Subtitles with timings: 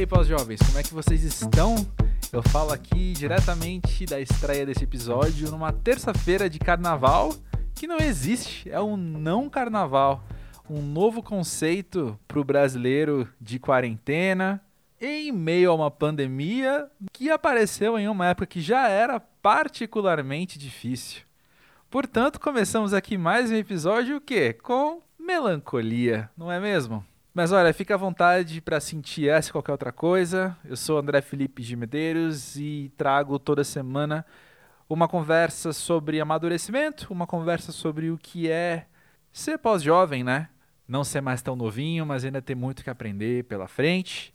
[0.00, 1.74] aí, pós-jovens, como é que vocês estão?
[2.32, 7.34] Eu falo aqui diretamente da estreia desse episódio numa terça-feira de carnaval
[7.74, 10.24] que não existe, é um não carnaval,
[10.70, 14.62] um novo conceito para o brasileiro de quarentena,
[14.98, 21.22] em meio a uma pandemia que apareceu em uma época que já era particularmente difícil.
[21.90, 24.54] Portanto, começamos aqui mais um episódio o quê?
[24.54, 27.04] Com melancolia, não é mesmo?
[27.32, 30.56] Mas olha, fica à vontade para sentir essa e qualquer outra coisa.
[30.64, 34.26] Eu sou André Felipe de Medeiros e trago toda semana
[34.88, 38.86] uma conversa sobre amadurecimento, uma conversa sobre o que é
[39.32, 40.48] ser pós-jovem, né?
[40.88, 44.34] Não ser mais tão novinho, mas ainda ter muito que aprender pela frente.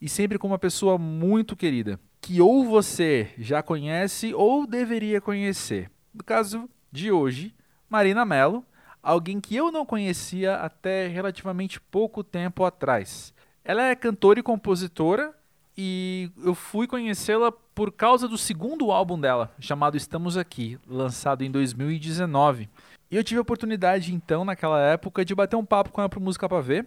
[0.00, 5.90] E sempre com uma pessoa muito querida, que ou você já conhece ou deveria conhecer.
[6.14, 7.52] No caso de hoje,
[7.90, 8.64] Marina Mello,
[9.08, 13.32] alguém que eu não conhecia até relativamente pouco tempo atrás.
[13.64, 15.34] Ela é cantora e compositora
[15.76, 21.50] e eu fui conhecê-la por causa do segundo álbum dela, chamado Estamos Aqui, lançado em
[21.50, 22.68] 2019.
[23.10, 26.20] E eu tive a oportunidade então, naquela época, de bater um papo com ela para
[26.20, 26.86] Música para Ver.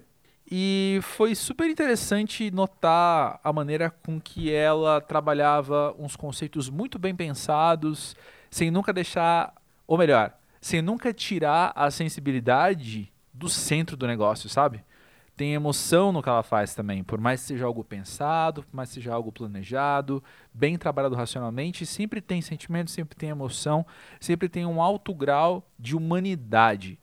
[0.49, 7.15] E foi super interessante notar a maneira com que ela trabalhava uns conceitos muito bem
[7.15, 8.15] pensados,
[8.51, 9.55] sem nunca deixar,
[9.87, 14.83] ou melhor, sem nunca tirar a sensibilidade do centro do negócio, sabe?
[15.35, 18.89] Tem emoção no que ela faz também, por mais que seja algo pensado, por mais
[18.89, 23.83] que seja algo planejado, bem trabalhado racionalmente, sempre tem sentimento, sempre tem emoção,
[24.19, 26.99] sempre tem um alto grau de humanidade.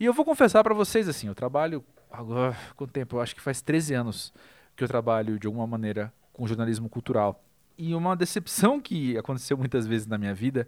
[0.00, 3.40] E eu vou confessar para vocês assim, eu trabalho agora com tempo, eu acho que
[3.40, 4.34] faz 13 anos
[4.74, 7.44] que eu trabalho de alguma maneira com jornalismo cultural.
[7.78, 10.66] E uma decepção que aconteceu muitas vezes na minha vida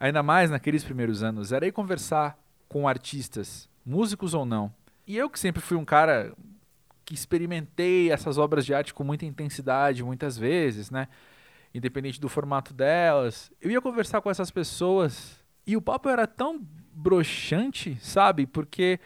[0.00, 4.72] ainda mais naqueles primeiros anos, era ir conversar com artistas, músicos ou não.
[5.06, 6.34] E eu que sempre fui um cara
[7.04, 11.08] que experimentei essas obras de arte com muita intensidade muitas vezes, né?
[11.74, 16.64] Independente do formato delas, eu ia conversar com essas pessoas e o papo era tão
[16.92, 18.46] broxante, sabe?
[18.46, 18.98] Porque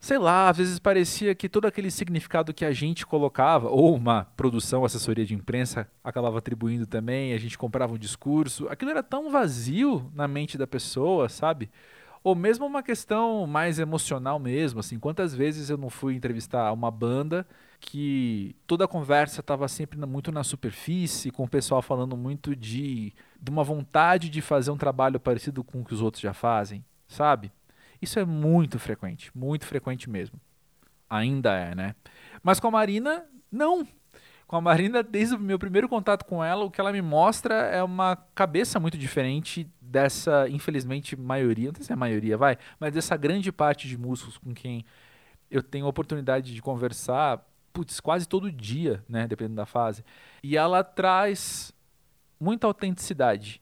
[0.00, 4.24] sei lá, às vezes parecia que todo aquele significado que a gente colocava, ou uma
[4.36, 9.30] produção, assessoria de imprensa acabava atribuindo também, a gente comprava um discurso, aquilo era tão
[9.30, 11.70] vazio na mente da pessoa, sabe?
[12.24, 16.90] Ou mesmo uma questão mais emocional mesmo, assim, quantas vezes eu não fui entrevistar uma
[16.90, 17.46] banda
[17.78, 23.12] que toda a conversa estava sempre muito na superfície, com o pessoal falando muito de,
[23.40, 26.84] de uma vontade de fazer um trabalho parecido com o que os outros já fazem,
[27.08, 27.50] sabe?
[28.00, 30.40] Isso é muito frequente, muito frequente mesmo.
[31.08, 31.94] Ainda é, né?
[32.42, 33.86] Mas com a Marina, não.
[34.46, 37.54] Com a Marina, desde o meu primeiro contato com ela, o que ela me mostra
[37.54, 42.56] é uma cabeça muito diferente dessa, infelizmente, maioria, não sei se é a maioria, vai,
[42.78, 44.84] mas dessa grande parte de músicos com quem
[45.50, 50.04] eu tenho a oportunidade de conversar, putz, quase todo dia, né, dependendo da fase.
[50.42, 51.72] E ela traz
[52.38, 53.60] muita autenticidade.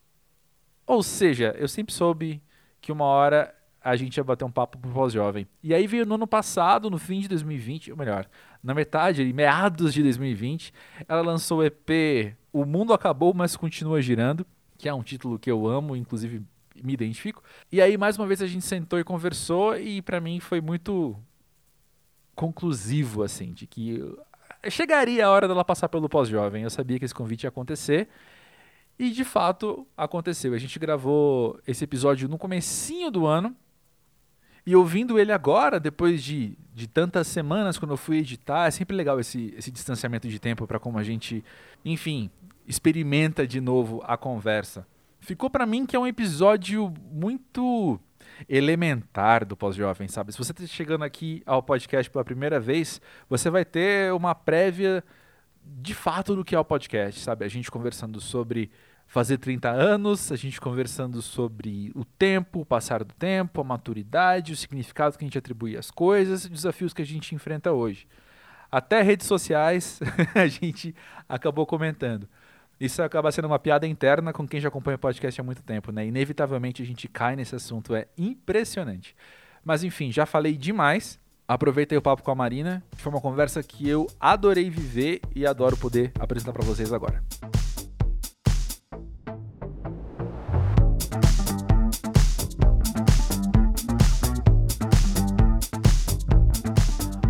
[0.85, 2.41] Ou seja, eu sempre soube
[2.81, 5.47] que uma hora a gente ia bater um papo pro pós-jovem.
[5.63, 8.27] E aí veio no ano passado, no fim de 2020, ou melhor,
[8.63, 10.73] na metade, meados de 2020,
[11.07, 14.45] ela lançou o EP O Mundo Acabou, mas Continua Girando,
[14.77, 16.41] que é um título que eu amo, inclusive
[16.83, 17.43] me identifico.
[17.71, 21.15] E aí, mais uma vez, a gente sentou e conversou, e para mim foi muito
[22.35, 24.01] conclusivo, assim, de que
[24.69, 26.63] chegaria a hora dela passar pelo pós-jovem.
[26.63, 28.07] Eu sabia que esse convite ia acontecer.
[28.97, 30.53] E de fato aconteceu.
[30.53, 33.55] A gente gravou esse episódio no comecinho do ano,
[34.65, 38.95] e ouvindo ele agora, depois de, de tantas semanas, quando eu fui editar, é sempre
[38.95, 41.43] legal esse, esse distanciamento de tempo para como a gente,
[41.83, 42.29] enfim,
[42.67, 44.85] experimenta de novo a conversa.
[45.19, 47.99] Ficou para mim que é um episódio muito
[48.47, 50.31] elementar do pós-jovem, sabe?
[50.31, 55.03] Se você está chegando aqui ao podcast pela primeira vez, você vai ter uma prévia
[55.63, 57.45] de fato do que é o podcast, sabe?
[57.45, 58.71] A gente conversando sobre
[59.09, 64.53] fazer 30 anos, a gente conversando sobre o tempo, o passar do tempo, a maturidade,
[64.53, 68.07] o significado que a gente atribui às coisas desafios que a gente enfrenta hoje.
[68.71, 69.99] Até redes sociais
[70.35, 70.95] a gente
[71.27, 72.29] acabou comentando.
[72.79, 75.91] Isso acaba sendo uma piada interna com quem já acompanha o podcast há muito tempo,
[75.91, 76.05] né?
[76.05, 79.15] Inevitavelmente a gente cai nesse assunto, é impressionante.
[79.65, 81.19] Mas enfim, já falei demais.
[81.47, 82.83] Aproveitei o papo com a Marina.
[82.95, 87.23] Foi uma conversa que eu adorei viver e adoro poder apresentar para vocês agora.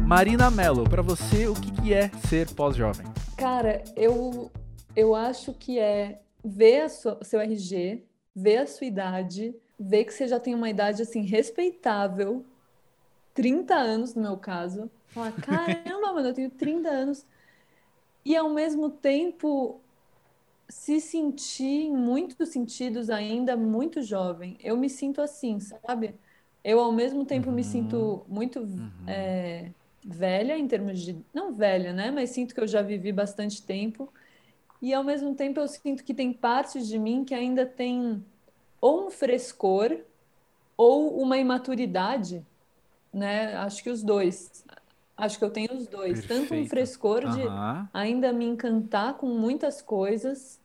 [0.10, 3.06] Marina Mello, para você, o que, que é ser pós-jovem?
[3.38, 4.50] Cara, eu,
[4.96, 8.04] eu acho que é ver o seu RG,
[8.36, 12.44] ver a sua idade, ver que você já tem uma idade assim respeitável,
[13.36, 14.90] 30 anos no meu caso.
[15.10, 17.24] Falar, caramba, mano, eu tenho 30 anos.
[18.26, 19.80] e ao mesmo tempo
[20.68, 24.58] se sentir, em muitos sentidos, ainda muito jovem.
[24.60, 26.16] Eu me sinto assim, sabe?
[26.64, 27.56] Eu, ao mesmo tempo, uhum.
[27.56, 28.90] me sinto muito uhum.
[29.06, 29.70] é,
[30.04, 31.18] velha, em termos de.
[31.34, 32.12] Não velha, né?
[32.12, 34.12] Mas sinto que eu já vivi bastante tempo.
[34.82, 38.24] E, ao mesmo tempo, eu sinto que tem partes de mim que ainda tem
[38.80, 39.98] ou um frescor
[40.78, 42.46] ou uma imaturidade,
[43.14, 43.56] né?
[43.58, 44.64] Acho que os dois.
[45.18, 46.26] Acho que eu tenho os dois.
[46.26, 46.50] Perfeito.
[46.50, 47.88] Tanto um frescor de uhum.
[47.94, 50.60] ainda me encantar com muitas coisas,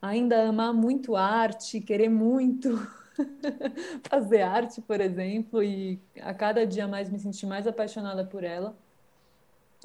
[0.00, 2.76] ainda amar muito arte, querer muito
[4.08, 8.76] fazer arte, por exemplo, e a cada dia mais me sentir mais apaixonada por ela,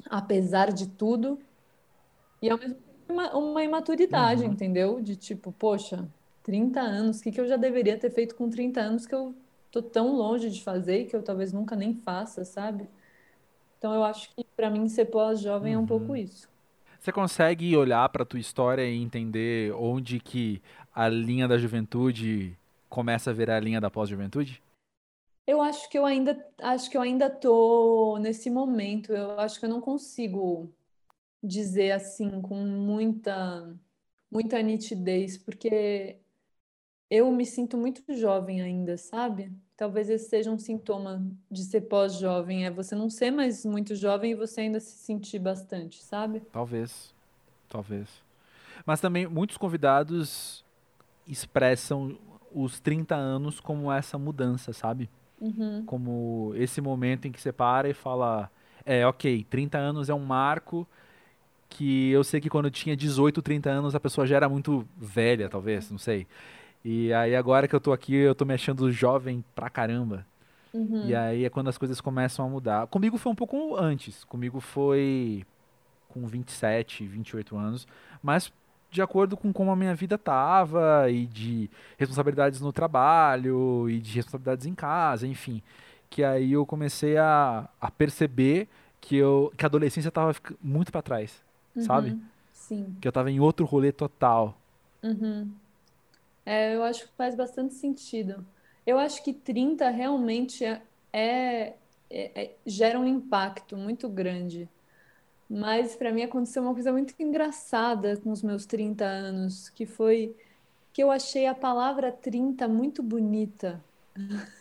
[0.08, 1.38] apesar de tudo.
[2.40, 4.52] E ao mesmo tempo uma, uma imaturidade, uhum.
[4.52, 5.00] entendeu?
[5.00, 6.08] De tipo, poxa,
[6.42, 9.34] 30 anos, o que, que eu já deveria ter feito com 30 anos que eu
[9.70, 12.88] tô tão longe de fazer e que eu talvez nunca nem faça, sabe?
[13.78, 15.80] Então eu acho que para mim ser pós-jovem uhum.
[15.80, 16.16] é um pouco uhum.
[16.16, 16.48] isso.
[16.98, 20.60] Você consegue olhar para tua história e entender onde que
[20.92, 22.57] a linha da juventude
[22.88, 24.62] começa a virar a linha da pós-juventude?
[25.46, 29.12] Eu acho que eu ainda acho que eu ainda tô nesse momento.
[29.12, 30.72] Eu acho que eu não consigo
[31.42, 33.74] dizer assim com muita
[34.30, 36.18] muita nitidez, porque
[37.10, 39.50] eu me sinto muito jovem ainda, sabe?
[39.76, 44.32] Talvez esse seja um sintoma de ser pós-jovem, é você não ser mais muito jovem
[44.32, 46.40] e você ainda se sentir bastante, sabe?
[46.52, 47.14] Talvez.
[47.68, 48.08] Talvez.
[48.84, 50.64] Mas também muitos convidados
[51.26, 52.18] expressam
[52.54, 55.08] os 30 anos como essa mudança, sabe?
[55.40, 55.84] Uhum.
[55.86, 58.50] Como esse momento em que você para e fala:
[58.84, 60.86] é, ok, 30 anos é um marco
[61.68, 64.86] que eu sei que quando eu tinha 18, 30 anos a pessoa já era muito
[64.96, 66.26] velha, talvez, não sei.
[66.84, 70.26] E aí agora que eu tô aqui, eu tô me achando jovem pra caramba.
[70.72, 71.06] Uhum.
[71.06, 72.86] E aí é quando as coisas começam a mudar.
[72.86, 74.24] Comigo foi um pouco antes.
[74.24, 75.44] Comigo foi
[76.08, 77.86] com 27, 28 anos.
[78.22, 78.52] Mas
[78.90, 84.14] de acordo com como a minha vida tava e de responsabilidades no trabalho e de
[84.14, 85.62] responsabilidades em casa, enfim.
[86.08, 88.68] Que aí eu comecei a, a perceber
[89.00, 91.42] que, eu, que a adolescência tava muito para trás,
[91.76, 91.82] uhum.
[91.82, 92.18] sabe?
[92.52, 92.96] Sim.
[93.00, 94.58] Que eu tava em outro rolê total.
[95.02, 95.50] Uhum.
[96.44, 98.44] É, eu acho que faz bastante sentido.
[98.86, 100.80] Eu acho que 30 realmente é,
[101.12, 101.74] é,
[102.10, 104.66] é gera um impacto muito grande.
[105.48, 110.36] Mas para mim aconteceu uma coisa muito engraçada com os meus 30 anos, que foi
[110.92, 113.82] que eu achei a palavra 30 muito bonita.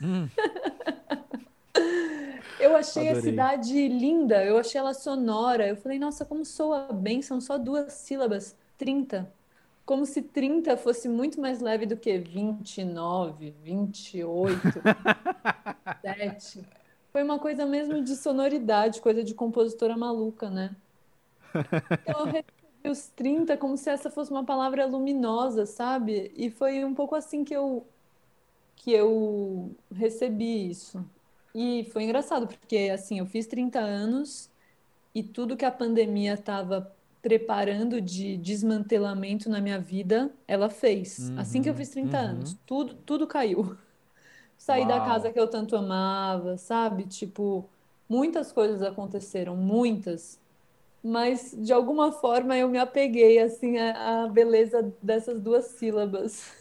[0.02, 0.30] Hum.
[2.60, 3.20] eu achei Adorei.
[3.20, 5.68] a cidade linda, eu achei ela sonora.
[5.68, 9.30] Eu falei, nossa, como soa bem, são só duas sílabas, 30
[9.88, 14.58] como se 30 fosse muito mais leve do que 29, 28,
[16.02, 16.62] 7.
[17.18, 20.76] Foi uma coisa mesmo de sonoridade, coisa de compositora maluca, né?
[22.04, 26.32] Então eu recebi os 30 como se essa fosse uma palavra luminosa, sabe?
[26.38, 27.88] E foi um pouco assim que eu
[28.76, 31.04] que eu recebi isso.
[31.56, 34.52] E foi engraçado, porque assim, eu fiz 30 anos
[35.16, 41.32] e tudo que a pandemia estava preparando de desmantelamento na minha vida, ela fez.
[41.32, 42.24] Uhum, assim que eu fiz 30 uhum.
[42.24, 43.76] anos, tudo, tudo caiu.
[44.58, 44.90] Saí Uau.
[44.90, 47.04] da casa que eu tanto amava, sabe?
[47.06, 47.66] Tipo,
[48.10, 50.40] muitas coisas aconteceram, muitas.
[51.04, 56.52] Mas de alguma forma eu me apeguei assim à, à beleza dessas duas sílabas.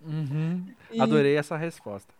[0.00, 0.64] Uhum.
[0.92, 1.00] E...
[1.00, 2.12] Adorei essa resposta.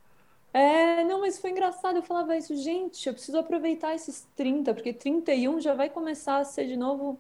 [0.53, 1.97] É, não, mas foi engraçado.
[1.97, 6.45] Eu falava isso, gente, eu preciso aproveitar esses 30, porque 31 já vai começar a
[6.45, 7.19] ser de novo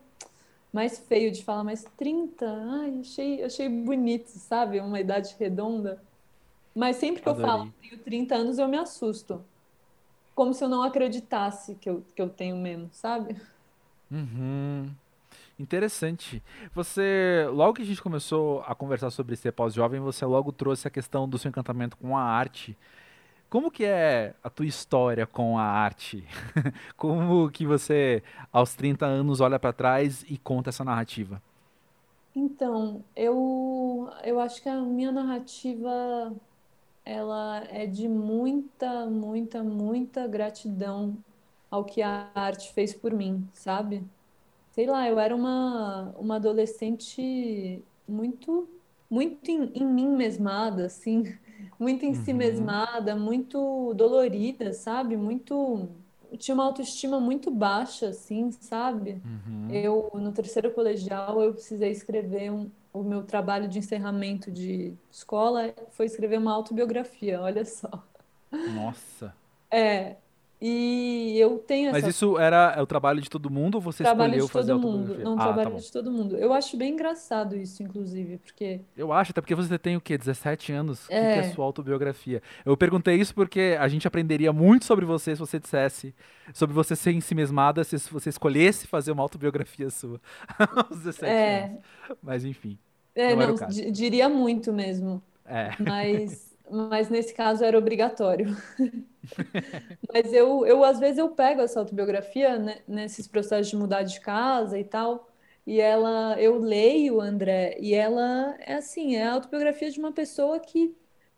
[0.73, 4.81] mais feio de falar, mas 30, ai, achei, achei bonito, sabe?
[4.81, 6.01] Uma idade redonda.
[6.81, 7.45] Mas sempre que Adorei.
[7.45, 9.45] eu falo tenho 30 anos, eu me assusto.
[10.35, 13.37] Como se eu não acreditasse que eu, que eu tenho mesmo, sabe?
[14.11, 14.91] Uhum.
[15.59, 16.43] Interessante.
[16.75, 20.91] Você, logo que a gente começou a conversar sobre ser pós-jovem, você logo trouxe a
[20.91, 22.75] questão do seu encantamento com a arte.
[23.51, 26.25] Como que é a tua história com a arte?
[26.97, 31.43] Como que você, aos 30 anos, olha para trás e conta essa narrativa?
[32.35, 36.35] Então, eu, eu acho que a minha narrativa
[37.11, 41.17] ela é de muita, muita, muita gratidão
[41.69, 44.05] ao que a arte fez por mim, sabe?
[44.71, 48.69] Sei lá, eu era uma, uma adolescente muito,
[49.11, 51.25] muito em, em mim mesmada, assim
[51.81, 52.38] muito em si uhum.
[52.38, 55.17] mesmada, muito dolorida, sabe?
[55.17, 55.88] Muito
[56.37, 59.21] tinha uma autoestima muito baixa, assim, sabe?
[59.25, 59.69] Uhum.
[59.71, 65.75] Eu no terceiro colegial eu precisei escrever um, o meu trabalho de encerramento de escola
[65.91, 67.91] foi escrever uma autobiografia, olha só.
[68.75, 69.35] Nossa.
[69.71, 70.17] É.
[70.62, 71.99] E eu tenho essa.
[72.00, 74.87] Mas isso era é o trabalho de todo mundo ou você trabalho escolheu fazer mundo.
[74.88, 75.25] autobiografia?
[75.25, 75.76] Não, Ah, tá trabalho bom.
[75.76, 76.37] de todo mundo.
[76.37, 80.19] Eu acho bem engraçado isso, inclusive, porque Eu acho, até porque você tem o quê?
[80.19, 81.05] 17 anos?
[81.07, 81.38] O que, que É.
[81.38, 82.43] é sua autobiografia?
[82.64, 86.14] Eu perguntei isso porque a gente aprenderia muito sobre você se você dissesse,
[86.52, 90.21] sobre você ser em si mesmada, se você escolhesse fazer uma autobiografia sua
[90.59, 91.79] aos 17 é, anos.
[92.23, 92.79] Mas enfim,
[93.14, 95.23] é, Não não, diria muito mesmo.
[95.47, 95.71] é.
[95.81, 98.57] Mas, mas nesse caso era obrigatório.
[100.12, 104.19] Mas eu, eu, às vezes, eu pego essa autobiografia, né, nesses processos de mudar de
[104.21, 105.29] casa e tal,
[105.67, 110.59] e ela, eu leio, André, e ela é assim, é a autobiografia de uma pessoa
[110.59, 110.95] que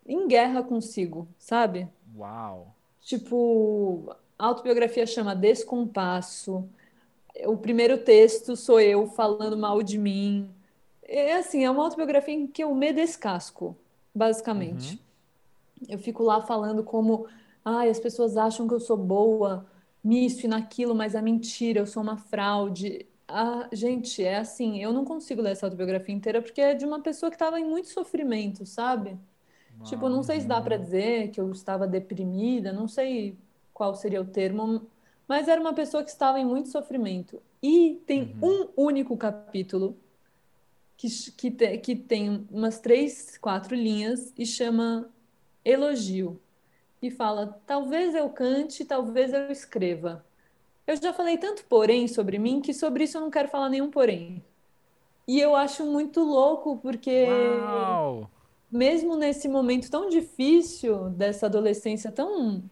[0.06, 1.88] em guerra consigo, sabe?
[2.16, 2.74] Uau.
[3.00, 6.68] Tipo, a autobiografia chama Descompasso.
[7.44, 10.48] O primeiro texto sou eu falando mal de mim.
[11.02, 13.76] É assim, é uma autobiografia em que eu me descasco,
[14.14, 15.00] basicamente.
[15.88, 17.26] Eu fico lá falando como,
[17.64, 19.66] ai, as pessoas acham que eu sou boa
[20.02, 23.06] nisso e naquilo, mas é mentira, eu sou uma fraude.
[23.28, 27.00] Ah, gente, é assim, eu não consigo ler essa autobiografia inteira porque é de uma
[27.02, 29.18] pessoa que estava em muito sofrimento, sabe?
[29.82, 33.36] Tipo, não sei se dá para dizer que eu estava deprimida, não sei
[33.74, 34.86] qual seria o termo,
[35.26, 37.42] mas era uma pessoa que estava em muito sofrimento.
[37.62, 39.96] E tem um único capítulo
[40.96, 45.11] que, que, te- que tem umas três, quatro linhas e chama
[45.64, 46.40] Elogio.
[47.00, 50.24] E fala: talvez eu cante, talvez eu escreva.
[50.86, 53.90] Eu já falei tanto porém sobre mim que sobre isso eu não quero falar nenhum
[53.90, 54.42] porém.
[55.26, 58.30] E eu acho muito louco porque Uau.
[58.70, 62.62] mesmo nesse momento tão difícil dessa adolescência tão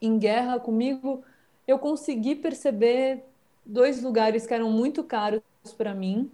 [0.00, 1.22] em guerra comigo,
[1.66, 3.24] eu consegui perceber
[3.64, 5.42] dois lugares que eram muito caros
[5.76, 6.30] para mim,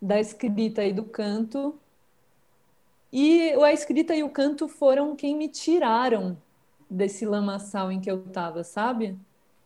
[0.00, 1.74] da escrita e do canto.
[3.18, 6.36] E a escrita e o canto foram quem me tiraram
[6.88, 9.16] desse lamaçal em que eu estava, sabe?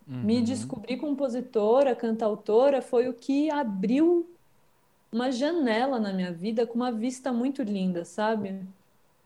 [0.07, 0.45] Me Uhum.
[0.45, 4.25] descobrir compositora, cantautora, foi o que abriu
[5.13, 8.61] uma janela na minha vida com uma vista muito linda, sabe?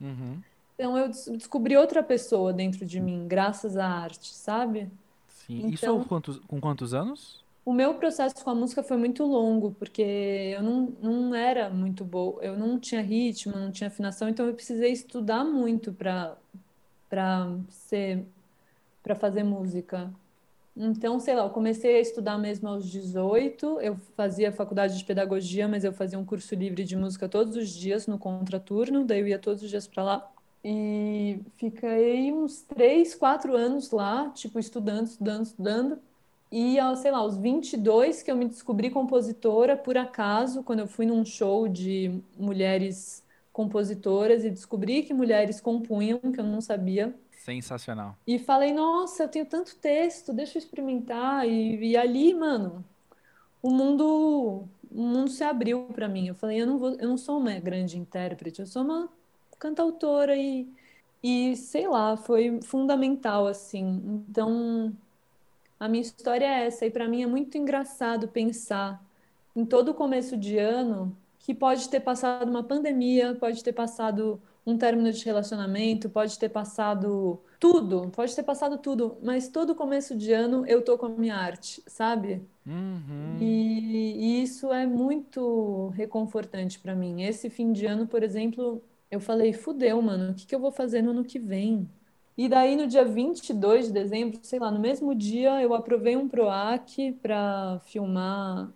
[0.00, 0.38] Uhum.
[0.74, 4.88] Então eu des- descobri outra pessoa dentro de mim, graças à arte, sabe?
[5.28, 5.66] Sim.
[5.68, 7.43] Isso Então- aos quantos, com quantos anos?
[7.64, 12.04] O meu processo com a música foi muito longo, porque eu não, não era muito
[12.04, 16.36] boa, eu não tinha ritmo, não tinha afinação, então eu precisei estudar muito para
[17.70, 18.26] ser
[19.02, 20.12] para fazer música.
[20.76, 25.68] Então, sei lá, eu comecei a estudar mesmo aos 18, eu fazia faculdade de pedagogia,
[25.68, 29.28] mas eu fazia um curso livre de música todos os dias no contraturno, daí eu
[29.28, 30.32] ia todos os dias para lá.
[30.64, 35.98] E fiquei uns três, quatro anos lá, tipo, estudando, estudando, estudando.
[36.50, 40.86] E, aos, sei lá, aos 22 que eu me descobri compositora, por acaso, quando eu
[40.86, 47.14] fui num show de mulheres compositoras e descobri que mulheres compunham, que eu não sabia.
[47.30, 48.16] Sensacional.
[48.26, 51.46] E falei, nossa, eu tenho tanto texto, deixa eu experimentar.
[51.46, 52.84] E, e ali, mano,
[53.62, 56.28] o mundo, o mundo se abriu para mim.
[56.28, 59.08] Eu falei, eu não vou, eu não sou uma grande intérprete, eu sou uma
[59.58, 60.68] cantautora e,
[61.22, 64.24] e sei lá, foi fundamental assim.
[64.28, 64.92] Então,
[65.84, 66.86] a minha história é essa.
[66.86, 69.04] E para mim é muito engraçado pensar
[69.54, 74.40] em todo o começo de ano que pode ter passado uma pandemia, pode ter passado
[74.66, 80.16] um término de relacionamento, pode ter passado tudo, pode ter passado tudo, mas todo começo
[80.16, 82.42] de ano eu tô com a minha arte, sabe?
[82.66, 83.36] Uhum.
[83.40, 87.22] E, e isso é muito reconfortante pra mim.
[87.22, 90.72] Esse fim de ano, por exemplo, eu falei, fudeu, mano, o que que eu vou
[90.72, 91.86] fazer no ano que vem?
[92.36, 96.28] E daí no dia 22 de dezembro, sei lá, no mesmo dia eu aprovei um
[96.28, 98.70] PROAC para filmar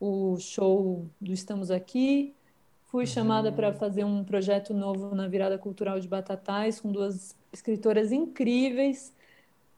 [0.00, 2.32] o show do Estamos Aqui.
[2.86, 8.12] Fui chamada para fazer um projeto novo na Virada Cultural de Batatais com duas escritoras
[8.12, 9.12] incríveis.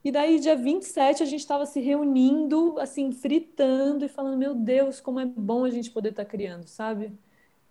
[0.04, 5.00] E daí, dia 27, a gente estava se reunindo, assim, fritando e falando: Meu Deus,
[5.00, 7.11] como é bom a gente poder estar criando, sabe?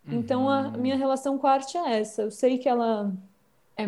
[0.07, 2.23] Então, a minha relação com a arte é essa.
[2.23, 3.13] Eu sei que ela
[3.77, 3.85] é,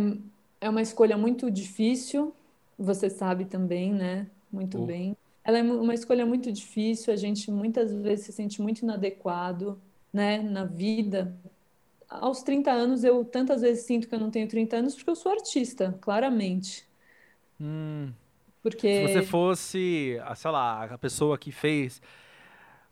[0.65, 2.33] é uma escolha muito difícil,
[2.77, 4.27] você sabe também, né?
[4.51, 4.79] Muito Oh.
[4.79, 5.15] bem.
[5.43, 9.79] Ela é uma escolha muito difícil, a gente muitas vezes se sente muito inadequado,
[10.13, 11.35] né, na vida.
[12.09, 15.15] Aos 30 anos, eu tantas vezes sinto que eu não tenho 30 anos porque eu
[15.15, 16.87] sou artista, claramente.
[17.59, 18.13] Hum.
[18.61, 22.01] Porque Se você fosse, sei lá, a pessoa que fez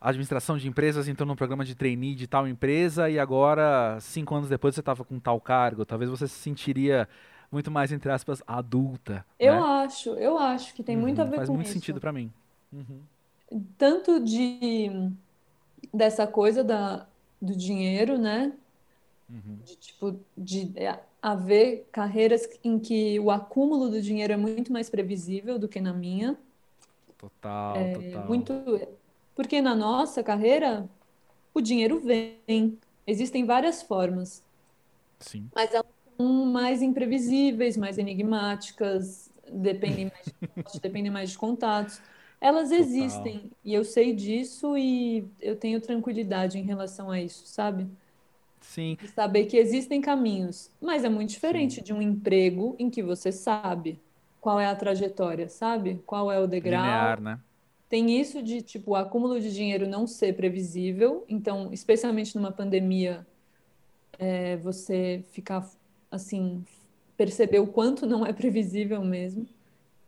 [0.01, 4.49] administração de empresas, entrou num programa de trainee de tal empresa e agora, cinco anos
[4.49, 7.07] depois, você estava com tal cargo, talvez você se sentiria
[7.53, 9.59] muito mais, entre aspas, adulta, eu né?
[9.61, 11.73] acho, eu acho que tem muito a Uhum, ver Faz com muito isso.
[11.73, 12.31] sentido pra mim.
[12.71, 13.01] Uhum.
[13.77, 14.89] Tanto de
[15.93, 17.07] dessa coisa da,
[17.41, 18.53] do dinheiro, né?
[19.29, 19.59] Uhum.
[19.65, 24.89] De tipo de é, haver carreiras em que o acúmulo do dinheiro é muito mais
[24.89, 26.37] previsível do que na minha.
[27.17, 28.27] Total, é, total.
[28.27, 28.53] Muito,
[29.35, 30.89] porque na nossa carreira
[31.53, 34.43] o dinheiro vem, existem várias formas.
[35.19, 35.51] Sim.
[35.55, 35.82] Mas elas são
[36.17, 42.01] mais imprevisíveis, mais enigmáticas, dependem mais de, dependem mais de contatos.
[42.39, 42.85] Elas Total.
[42.85, 47.87] existem e eu sei disso e eu tenho tranquilidade em relação a isso, sabe?
[48.59, 48.97] Sim.
[49.13, 51.83] Saber que existem caminhos, mas é muito diferente Sim.
[51.83, 53.99] de um emprego em que você sabe
[54.43, 56.01] qual é a trajetória, sabe?
[56.05, 56.81] Qual é o degrau.
[56.81, 57.39] Linear, né?
[57.87, 61.23] Tem isso de, tipo, o acúmulo de dinheiro não ser previsível.
[61.29, 63.25] Então, especialmente numa pandemia,
[64.17, 65.65] é, você ficar,
[66.13, 66.63] assim,
[67.17, 69.47] perceber o quanto não é previsível mesmo.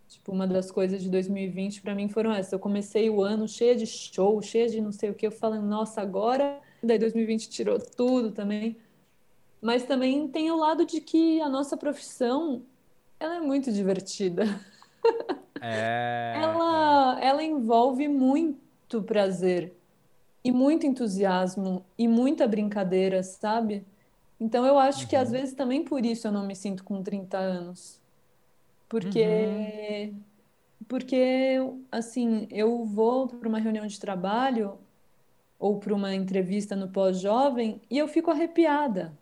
[0.07, 2.53] Tipo, uma das coisas de 2020 para mim foram essas.
[2.53, 5.25] Eu comecei o ano cheia de show, cheia de não sei o que.
[5.25, 6.61] Eu falando, nossa, agora.
[6.81, 8.77] Daí 2020 tirou tudo também.
[9.59, 12.61] Mas também tem o lado de que a nossa profissão
[13.19, 14.43] ela é muito divertida.
[15.59, 16.33] É.
[16.37, 19.73] ela, ela envolve muito prazer
[20.43, 23.83] e muito entusiasmo e muita brincadeira, sabe?
[24.39, 25.07] Então eu acho uhum.
[25.07, 25.33] que às uhum.
[25.33, 27.99] vezes também por isso eu não me sinto com 30 anos.
[28.87, 30.19] Porque, uhum.
[30.87, 31.57] porque
[31.91, 34.77] assim, eu vou para uma reunião de trabalho
[35.57, 39.13] ou para uma entrevista no pós-jovem e eu fico arrepiada,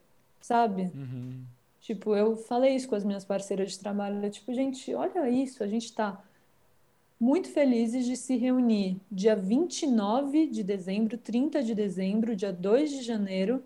[0.42, 0.92] sabe?
[0.94, 1.44] Uhum.
[1.80, 5.68] Tipo, eu falei isso com as minhas parceiras de trabalho, tipo, gente, olha isso, a
[5.68, 6.22] gente está
[7.20, 13.02] muito felizes de se reunir dia 29 de dezembro, 30 de dezembro, dia 2 de
[13.02, 13.64] janeiro,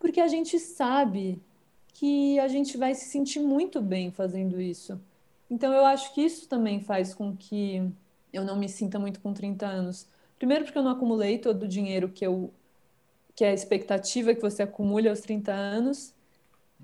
[0.00, 1.40] porque a gente sabe
[1.92, 5.00] que a gente vai se sentir muito bem fazendo isso.
[5.48, 7.88] Então eu acho que isso também faz com que
[8.32, 10.08] eu não me sinta muito com 30 anos.
[10.38, 12.52] Primeiro porque eu não acumulei todo o dinheiro que eu
[13.36, 16.12] que é a expectativa que você acumule aos 30 anos.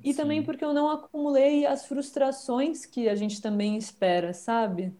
[0.04, 0.16] E Sim.
[0.16, 4.94] também porque eu não acumulei as frustrações que a gente também espera, sabe?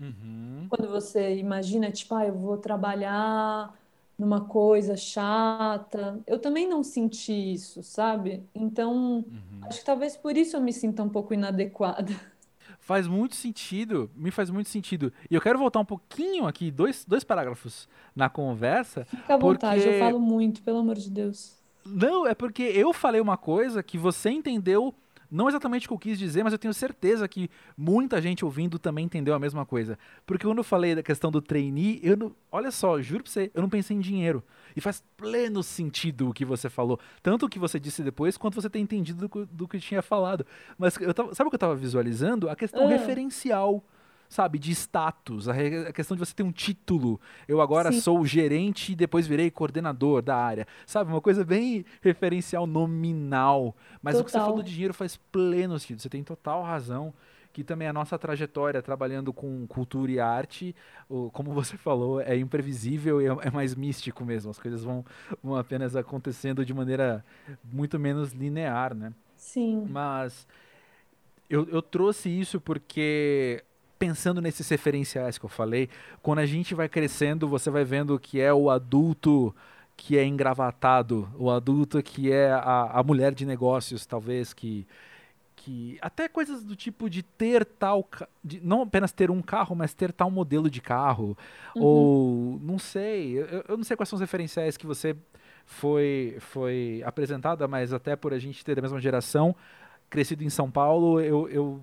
[0.00, 0.66] Uhum.
[0.68, 3.76] Quando você imagina, tipo, ah, eu vou trabalhar
[4.18, 6.20] numa coisa chata.
[6.26, 8.42] Eu também não senti isso, sabe?
[8.54, 9.60] Então, uhum.
[9.62, 12.12] acho que talvez por isso eu me sinta um pouco inadequada.
[12.80, 15.12] Faz muito sentido, me faz muito sentido.
[15.30, 19.04] E eu quero voltar um pouquinho aqui, dois, dois parágrafos na conversa.
[19.04, 19.96] Fica à vontade, porque...
[19.96, 21.58] eu falo muito, pelo amor de Deus.
[21.84, 24.94] Não, é porque eu falei uma coisa que você entendeu
[25.30, 28.78] não exatamente o que eu quis dizer, mas eu tenho certeza que muita gente ouvindo
[28.78, 29.98] também entendeu a mesma coisa.
[30.26, 33.50] Porque quando eu falei da questão do trainee, eu não, olha só, juro pra você,
[33.54, 34.42] eu não pensei em dinheiro.
[34.74, 36.98] E faz pleno sentido o que você falou.
[37.22, 40.46] Tanto o que você disse depois, quanto você ter entendido do, do que tinha falado.
[40.78, 42.48] Mas eu tava, sabe o que eu estava visualizando?
[42.48, 42.88] A questão uh.
[42.88, 43.84] referencial
[44.28, 47.20] sabe, de status, a, questão de você ter um título.
[47.46, 48.00] Eu agora Sim.
[48.00, 50.66] sou gerente e depois virei coordenador da área.
[50.86, 53.74] Sabe, uma coisa bem referencial nominal.
[54.02, 54.22] Mas total.
[54.22, 56.00] o que você falou de dinheiro faz pleno sentido.
[56.00, 57.14] Você tem total razão
[57.52, 60.76] que também a nossa trajetória trabalhando com cultura e arte,
[61.32, 64.50] como você falou, é imprevisível e é, é mais místico mesmo.
[64.50, 65.04] As coisas vão,
[65.42, 67.24] vão apenas acontecendo de maneira
[67.64, 69.12] muito menos linear, né?
[69.36, 69.86] Sim.
[69.90, 70.46] Mas
[71.48, 73.64] eu, eu trouxe isso porque
[73.98, 75.88] pensando nesses referenciais que eu falei,
[76.22, 79.54] quando a gente vai crescendo, você vai vendo que é o adulto
[79.96, 84.86] que é engravatado, o adulto que é a, a mulher de negócios, talvez, que,
[85.56, 85.98] que.
[86.00, 88.08] Até coisas do tipo de ter tal.
[88.42, 91.36] De, não apenas ter um carro, mas ter tal modelo de carro.
[91.74, 91.82] Uhum.
[91.82, 92.60] Ou.
[92.62, 93.38] Não sei.
[93.38, 95.16] Eu, eu não sei quais são os referenciais que você
[95.66, 99.54] foi, foi apresentada, mas até por a gente ter da mesma geração,
[100.08, 101.82] crescido em São Paulo, eu, eu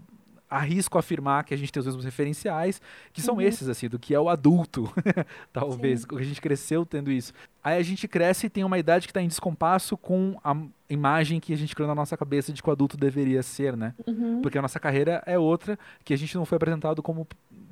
[0.56, 3.42] arrisco afirmar que a gente tem os mesmos referenciais, que são uhum.
[3.42, 4.92] esses, assim, do que é o adulto,
[5.52, 6.18] talvez, Sim.
[6.18, 7.34] a gente cresceu tendo isso.
[7.64, 10.56] Aí a gente cresce e tem uma idade que está em descompasso com a
[10.90, 13.94] imagem que a gente criou na nossa cabeça de que o adulto deveria ser, né?
[14.08, 14.42] Uhum.
[14.42, 17.28] Porque a nossa carreira é outra, que a gente não foi apresentado como,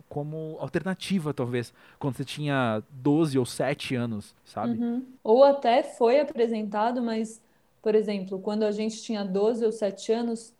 [0.10, 4.78] como alternativa, talvez, quando você tinha 12 ou 7 anos, sabe?
[4.78, 5.06] Uhum.
[5.24, 7.42] Ou até foi apresentado, mas,
[7.82, 10.54] por exemplo, quando a gente tinha 12 ou 7 anos,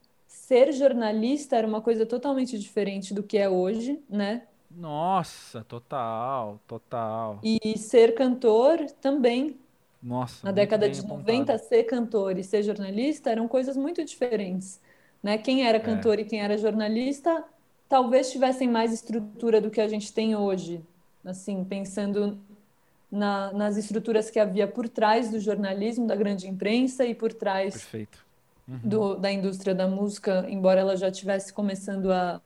[0.48, 4.44] ser jornalista era uma coisa totalmente diferente do que é hoje, né?
[4.70, 7.40] Nossa, total, total.
[7.42, 9.58] E ser cantor também.
[10.02, 10.46] Nossa.
[10.46, 11.32] Na década de apontado.
[11.32, 14.82] 90, ser cantor e ser jornalista eram coisas muito diferentes.
[15.22, 15.38] Né?
[15.38, 15.80] Quem era é.
[15.80, 16.24] cantor é.
[16.24, 17.46] e quem era jornalista
[17.88, 20.84] talvez tivessem mais estrutura do que a gente tem hoje.
[21.24, 22.38] Assim, pensando
[23.10, 27.76] na, nas estruturas que havia por trás do jornalismo, da grande imprensa e por trás
[27.76, 28.33] Perfeito
[28.68, 28.80] uhum.
[28.84, 32.42] do, da indústria da música, embora ela já estivesse começando a,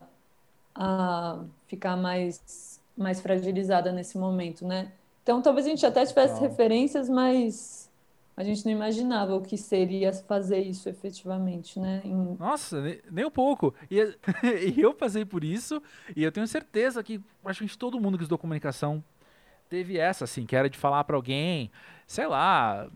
[0.75, 4.91] a ficar mais, mais fragilizada nesse momento, né?
[5.23, 7.89] Então, talvez a gente até tivesse referências, mas
[8.37, 12.01] a gente não imaginava o que seria fazer isso efetivamente, né?
[12.05, 12.37] Em...
[12.39, 13.73] Nossa, nem, nem, um pouco.
[13.89, 13.99] E,
[14.77, 15.81] e, eu passei por isso,
[16.15, 19.03] e eu tenho certeza que praticamente todo mundo que estudou comunicação
[19.67, 21.71] teve essa, assim, que era de falar para alguém,
[22.05, 22.87] sei lá,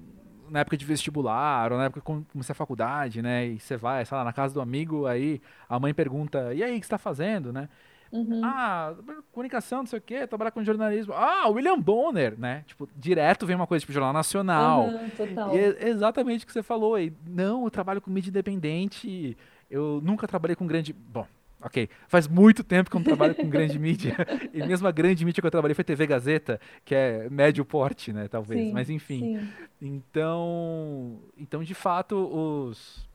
[0.52, 3.48] na época de vestibular, ou na época que comecei a faculdade, né?
[3.48, 6.76] E você vai, sei lá, na casa do amigo, aí a mãe pergunta, e aí,
[6.78, 7.70] o que você tá fazendo, né?
[8.12, 8.42] Uhum.
[8.44, 8.94] Ah,
[9.32, 11.14] comunicação, não sei o quê, trabalhar com jornalismo.
[11.14, 12.64] Ah, William Bonner, né?
[12.68, 14.88] Tipo, direto vem uma coisa tipo Jornal Nacional.
[14.88, 15.56] Uhum, total.
[15.56, 17.14] E é exatamente o que você falou aí.
[17.26, 19.38] Não, eu trabalho com mídia independente.
[19.70, 20.92] Eu nunca trabalhei com grande.
[20.92, 21.26] Bom,
[21.62, 21.90] ok.
[22.08, 24.16] Faz muito tempo que eu não trabalho com grande mídia.
[24.54, 28.12] E mesmo a grande mídia que eu trabalhei foi TV Gazeta, que é médio porte,
[28.12, 28.28] né?
[28.28, 28.60] Talvez.
[28.60, 29.40] Sim, Mas enfim.
[29.40, 29.50] Sim.
[29.82, 33.10] Então, então, de fato, os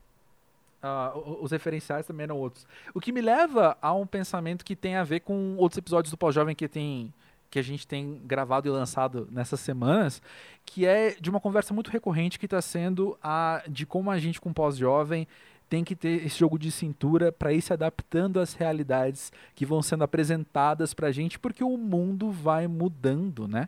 [0.77, 2.67] Uh, os referenciais também eram outros.
[2.93, 6.17] O que me leva a um pensamento que tem a ver com outros episódios do
[6.17, 7.11] Pós-Jovem que tem
[7.49, 10.21] que a gente tem gravado e lançado nessas semanas,
[10.65, 14.39] que é de uma conversa muito recorrente que está sendo a de como a gente
[14.41, 15.27] com pós-jovem
[15.69, 19.81] tem que ter esse jogo de cintura para ir se adaptando às realidades que vão
[19.81, 23.67] sendo apresentadas para a gente, porque o mundo vai mudando, né?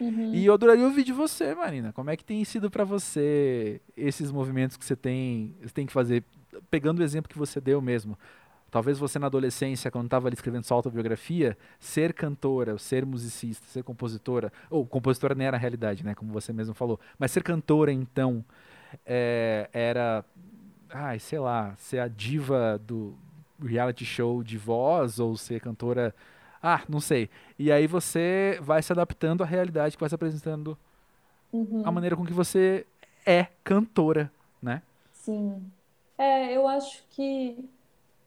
[0.00, 0.34] Uhum.
[0.34, 1.92] E eu adoraria ouvir de você, Marina.
[1.92, 5.92] Como é que tem sido para você esses movimentos que você tem, você tem que
[5.92, 6.24] fazer
[6.70, 8.18] pegando o exemplo que você deu mesmo,
[8.70, 13.82] talvez você na adolescência, quando estava ali escrevendo sua autobiografia, ser cantora, ser musicista, ser
[13.82, 17.92] compositora, ou compositora nem era a realidade, né, como você mesmo falou, mas ser cantora
[17.92, 18.44] então
[19.04, 20.24] é, era,
[20.92, 23.14] ai, sei lá, ser a diva do
[23.62, 26.14] reality show de voz ou ser cantora,
[26.62, 27.28] ah, não sei.
[27.58, 30.76] E aí você vai se adaptando à realidade que vai se apresentando,
[31.52, 31.82] uhum.
[31.84, 32.86] a maneira com que você
[33.24, 34.30] é cantora,
[34.62, 34.82] né?
[35.12, 35.62] Sim.
[36.16, 37.68] É, eu acho que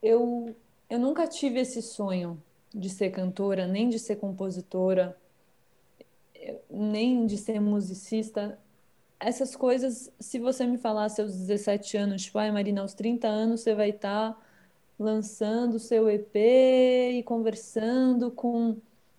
[0.02, 0.54] eu,
[0.90, 2.40] eu nunca tive esse sonho
[2.74, 5.16] de ser cantora, nem de ser compositora,
[6.68, 8.58] nem de ser musicista.
[9.26, 13.60] Essas coisas, se você me falasse aos 17 anos, tipo, ai Marina, aos 30 anos
[13.62, 14.40] você vai estar tá
[14.98, 18.76] lançando seu EP e conversando com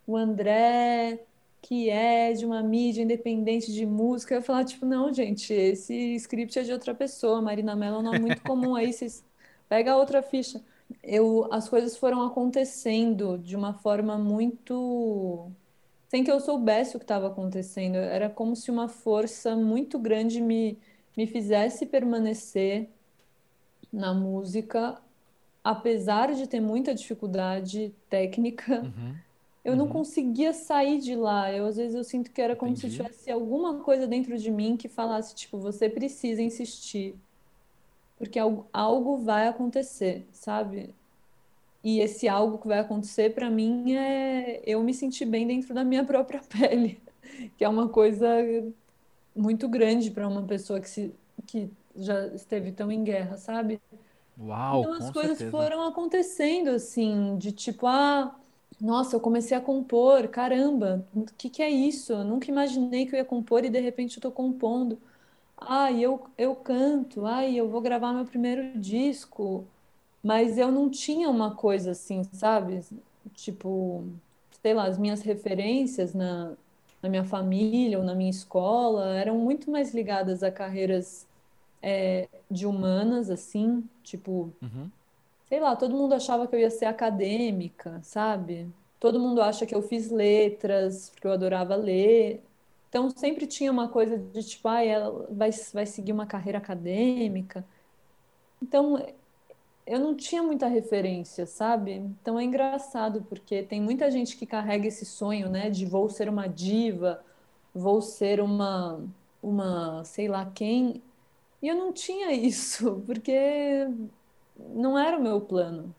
[0.08, 1.26] o André
[1.68, 6.14] que é de uma mídia independente de música, eu ia falar, tipo, não, gente, esse
[6.16, 9.26] script é de outra pessoa, Marina Mello é um nome muito comum aí, vocês
[9.68, 10.64] pega outra ficha.
[11.04, 15.52] Eu, as coisas foram acontecendo de uma forma muito
[16.08, 17.96] sem que eu soubesse o que estava acontecendo.
[17.96, 20.78] Era como se uma força muito grande me,
[21.16, 22.90] me fizesse permanecer
[23.92, 25.02] na música,
[25.64, 28.82] apesar de ter muita dificuldade técnica.
[28.82, 29.16] Uhum
[29.66, 29.92] eu não uhum.
[29.92, 31.52] conseguia sair de lá.
[31.52, 32.92] Eu às vezes eu sinto que era como Entendi.
[32.92, 37.16] se tivesse alguma coisa dentro de mim que falasse tipo, você precisa insistir.
[38.16, 40.94] Porque algo, algo vai acontecer, sabe?
[41.86, 45.86] E esse algo que vai acontecer para mim é eu me sentir bem dentro da
[45.86, 47.02] minha própria pele,
[47.58, 48.28] que é uma coisa
[49.36, 51.14] muito grande para uma pessoa que se
[51.48, 53.80] que já esteve tão em guerra, sabe?
[54.38, 55.52] Uau, então as coisas certeza.
[55.52, 58.36] foram acontecendo assim, de tipo, ah,
[58.82, 62.14] nossa, eu comecei a compor, caramba, o que que é isso?
[62.14, 65.00] Eu nunca imaginei que eu ia compor e de repente eu tô compondo.
[65.58, 69.68] Ai, eu, eu canto, ai, eu vou gravar meu primeiro disco.
[70.26, 72.84] Mas eu não tinha uma coisa assim, sabe?
[73.36, 74.04] Tipo,
[74.62, 76.54] sei lá, as minhas referências na,
[77.02, 81.28] na minha família ou na minha escola eram muito mais ligadas a carreiras
[81.82, 84.90] é, de humanas, assim, tipo, Uhum
[85.48, 88.68] sei lá, todo mundo achava que eu ia ser acadêmica, sabe?
[89.00, 92.44] Todo mundo acha que eu fiz letras, porque eu adorava ler.
[92.90, 97.66] Então sempre tinha uma coisa de tipo, ah, ela vai, vai seguir uma carreira acadêmica.
[98.62, 98.98] Então
[99.86, 101.94] eu não tinha muita referência, sabe?
[101.94, 106.28] Então é engraçado, porque tem muita gente que carrega esse sonho, né, de vou ser
[106.28, 107.24] uma diva,
[107.74, 109.00] vou ser uma,
[109.44, 111.02] uma, sei lá quem.
[111.62, 113.88] E eu não tinha isso, porque
[114.74, 115.94] não era o meu plano.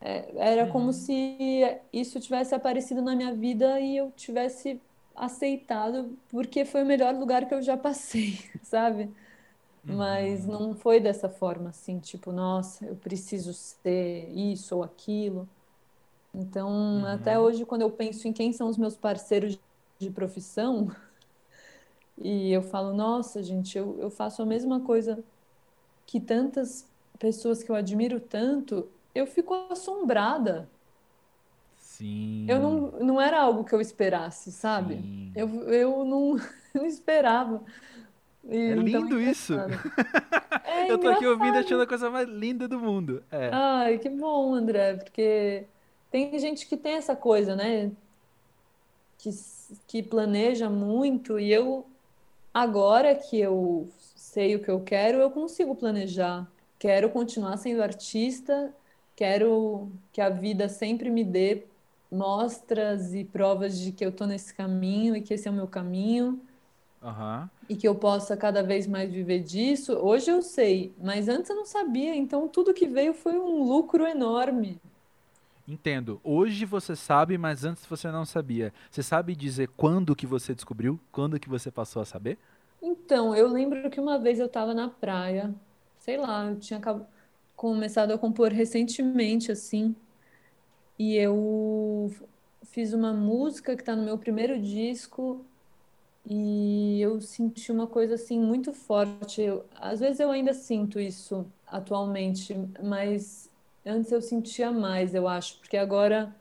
[0.00, 0.70] É, era uhum.
[0.70, 1.36] como se
[1.92, 4.80] isso tivesse aparecido na minha vida e eu tivesse
[5.16, 9.10] aceitado porque foi o melhor lugar que eu já passei, sabe?
[9.86, 9.96] Uhum.
[9.96, 15.48] Mas não foi dessa forma assim, tipo, nossa, eu preciso ser isso ou aquilo.
[16.34, 17.06] Então, uhum.
[17.06, 19.58] até hoje, quando eu penso em quem são os meus parceiros
[19.98, 20.90] de profissão,
[22.18, 25.22] e eu falo, nossa, gente, eu, eu faço a mesma coisa
[26.06, 30.68] que tantas pessoas que eu admiro tanto, eu fico assombrada.
[31.76, 32.44] Sim.
[32.48, 34.96] Eu não, não era algo que eu esperasse, sabe?
[34.96, 35.32] Sim.
[35.36, 36.36] Eu, eu não,
[36.74, 37.62] não esperava.
[38.48, 39.54] E, é então, lindo isso.
[40.66, 43.22] É eu tô aqui ouvindo achando a coisa mais linda do mundo.
[43.30, 43.50] É.
[43.52, 45.66] Ai, que bom, André, porque
[46.10, 47.92] tem gente que tem essa coisa, né?
[49.18, 49.30] Que,
[49.86, 51.86] que planeja muito e eu
[52.52, 56.46] agora que eu sei o que eu quero, eu consigo planejar.
[56.78, 58.74] Quero continuar sendo artista,
[59.16, 61.64] quero que a vida sempre me dê
[62.10, 65.66] mostras e provas de que eu estou nesse caminho e que esse é o meu
[65.68, 66.40] caminho.
[67.04, 67.48] Uhum.
[67.68, 69.92] E que eu possa cada vez mais viver disso.
[69.92, 72.16] Hoje eu sei, mas antes eu não sabia.
[72.16, 74.80] Então tudo que veio foi um lucro enorme.
[75.68, 76.20] Entendo.
[76.24, 78.72] Hoje você sabe, mas antes você não sabia.
[78.90, 80.98] Você sabe dizer quando que você descobriu?
[81.12, 82.38] Quando que você passou a saber?
[82.82, 85.54] Então, eu lembro que uma vez eu estava na praia,
[85.98, 86.80] sei lá, eu tinha
[87.56, 89.96] começado a compor recentemente, assim,
[90.98, 92.12] e eu
[92.64, 95.42] fiz uma música que está no meu primeiro disco
[96.26, 99.42] e eu senti uma coisa assim muito forte.
[99.42, 103.50] Eu, às vezes eu ainda sinto isso atualmente, mas
[103.86, 106.34] Antes eu sentia mais, eu acho, porque agora,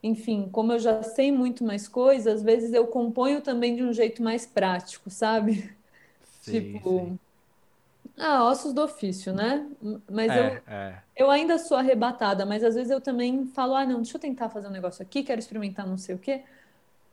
[0.00, 3.92] enfim, como eu já sei muito mais coisas, às vezes eu componho também de um
[3.92, 5.74] jeito mais prático, sabe?
[6.40, 7.18] Sim, tipo, sim.
[8.18, 9.66] ah, ossos do ofício, né?
[10.10, 11.02] Mas é, eu, é.
[11.16, 14.50] eu ainda sou arrebatada, mas às vezes eu também falo, ah, não, deixa eu tentar
[14.50, 16.42] fazer um negócio aqui, quero experimentar não sei o quê.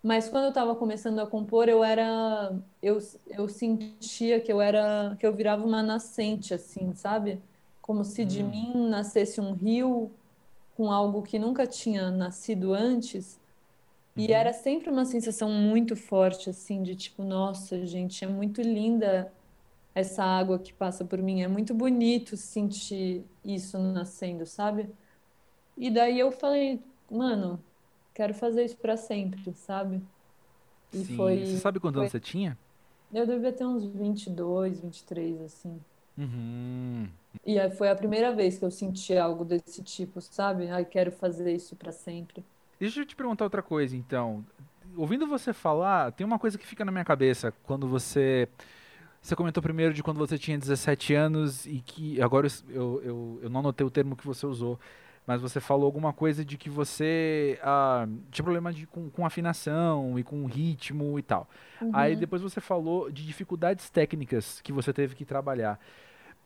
[0.03, 5.15] Mas quando eu estava começando a compor, eu era, eu, eu sentia que eu era,
[5.19, 7.39] que eu virava uma nascente, assim, sabe?
[7.91, 8.49] como se de hum.
[8.49, 10.09] mim nascesse um rio
[10.77, 13.37] com algo que nunca tinha nascido antes.
[14.15, 14.33] E uhum.
[14.33, 19.31] era sempre uma sensação muito forte, assim, de tipo, nossa, gente, é muito linda
[19.93, 21.41] essa água que passa por mim.
[21.41, 24.89] É muito bonito sentir isso nascendo, sabe?
[25.77, 27.61] E daí eu falei, mano,
[28.13, 30.01] quero fazer isso para sempre, sabe?
[30.93, 31.15] E Sim.
[31.15, 31.45] foi.
[31.45, 32.01] Você sabe quantos foi...
[32.03, 32.57] anos você tinha?
[33.13, 35.79] Eu devia ter uns 22, 23, assim.
[36.17, 37.07] Uhum.
[37.45, 40.69] E aí foi a primeira vez que eu senti algo desse tipo, sabe?
[40.69, 42.43] Ai, quero fazer isso para sempre.
[42.79, 44.45] Deixa eu te perguntar outra coisa, então.
[44.95, 48.47] Ouvindo você falar, tem uma coisa que fica na minha cabeça quando você.
[49.21, 52.21] Você comentou primeiro de quando você tinha 17 anos e que.
[52.21, 54.79] Agora eu, eu, eu não anotei o termo que você usou,
[55.25, 60.17] mas você falou alguma coisa de que você ah, tinha problema de, com, com afinação
[60.17, 61.47] e com ritmo e tal.
[61.81, 61.91] Uhum.
[61.93, 65.79] Aí depois você falou de dificuldades técnicas que você teve que trabalhar.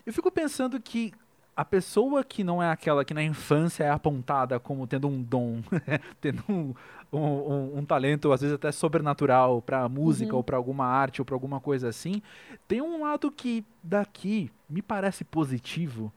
[0.05, 1.13] Eu fico pensando que
[1.55, 5.61] a pessoa que não é aquela que na infância é apontada como tendo um dom,
[6.19, 6.73] tendo um,
[7.13, 10.37] um, um, um, talento às vezes até sobrenatural para música uhum.
[10.37, 12.21] ou para alguma arte ou para alguma coisa assim,
[12.67, 16.11] tem um lado que daqui me parece positivo,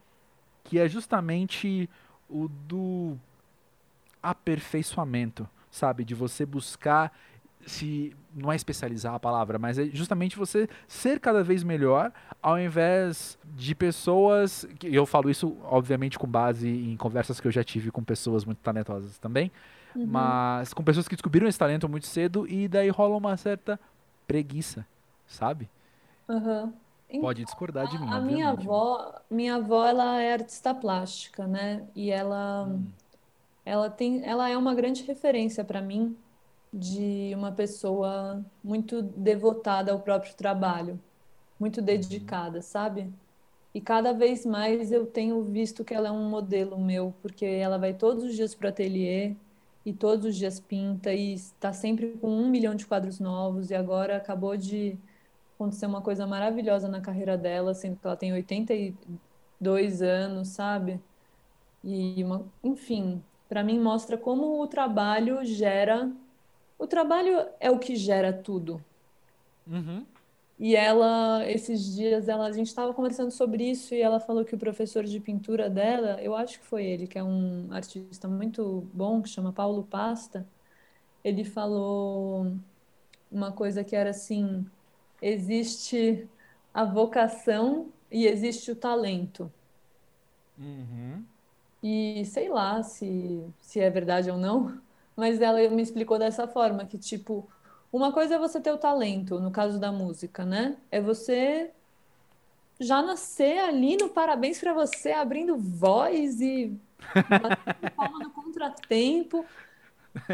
[0.63, 1.89] que é justamente
[2.29, 3.17] o do
[4.21, 7.11] aperfeiçoamento, sabe, de você buscar
[7.65, 12.11] se não é especializar a palavra, mas é justamente você ser cada vez melhor,
[12.41, 14.67] ao invés de pessoas.
[14.83, 18.45] E eu falo isso, obviamente, com base em conversas que eu já tive com pessoas
[18.45, 19.51] muito talentosas também,
[19.95, 20.05] uhum.
[20.07, 23.79] mas com pessoas que descobriram esse talento muito cedo e daí rola uma certa
[24.27, 24.85] preguiça,
[25.27, 25.69] sabe?
[26.27, 26.73] Uhum.
[27.17, 28.07] Pode discordar de mim.
[28.07, 31.87] A, minha avó, minha avó, ela é artista plástica, né?
[31.95, 32.85] E ela, hum.
[33.65, 36.15] ela tem, ela é uma grande referência para mim
[36.71, 40.99] de uma pessoa muito devotada ao próprio trabalho,
[41.59, 43.11] muito dedicada, sabe?
[43.73, 47.77] E cada vez mais eu tenho visto que ela é um modelo meu, porque ela
[47.77, 49.35] vai todos os dias para o ateliê
[49.85, 53.75] e todos os dias pinta e está sempre com um milhão de quadros novos e
[53.75, 54.97] agora acabou de
[55.59, 60.99] acontecer uma coisa maravilhosa na carreira dela, sendo que ela tem 82 anos, sabe?
[61.83, 66.11] E uma, enfim, para mim mostra como o trabalho gera
[66.79, 68.81] o trabalho é o que gera tudo.
[69.67, 70.05] Uhum.
[70.57, 74.55] E ela, esses dias, ela, a gente estava conversando sobre isso e ela falou que
[74.55, 78.87] o professor de pintura dela, eu acho que foi ele, que é um artista muito
[78.93, 80.47] bom, que chama Paulo Pasta,
[81.23, 82.53] ele falou
[83.31, 84.65] uma coisa que era assim:
[85.21, 86.27] existe
[86.73, 89.51] a vocação e existe o talento.
[90.57, 91.23] Uhum.
[91.81, 94.81] E sei lá se, se é verdade ou não,
[95.15, 97.47] mas ela me explicou dessa forma, que tipo,
[97.91, 100.77] uma coisa é você ter o talento, no caso da música, né?
[100.91, 101.71] É você
[102.79, 106.77] já nascer ali no parabéns para você, abrindo voz e
[107.29, 109.45] batendo palma no contratempo.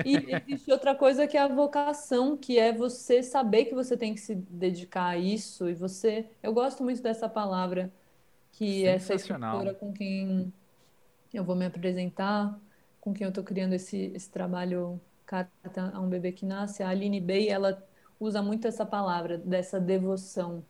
[0.05, 4.13] E existe outra coisa que é a vocação, que é você saber que você tem
[4.13, 5.69] que se dedicar a isso.
[5.69, 6.25] E você.
[6.41, 7.91] Eu gosto muito dessa palavra,
[8.51, 10.53] que essa escritora com quem
[11.33, 12.57] eu vou me apresentar
[13.05, 16.89] com quem eu estou criando esse, esse trabalho Carta a um Bebê que Nasce, a
[16.89, 17.83] Aline Bey, ela
[18.19, 20.63] usa muito essa palavra, dessa devoção.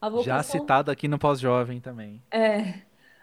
[0.00, 2.22] Vocação, Já citada aqui no Pós-Jovem também.
[2.30, 2.80] É.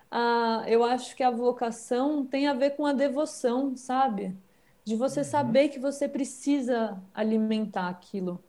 [0.10, 4.36] A, eu acho que a vocação tem a ver com a devoção, sabe?
[4.84, 5.26] De você uhum.
[5.26, 8.44] saber que você precisa alimentar aquilo.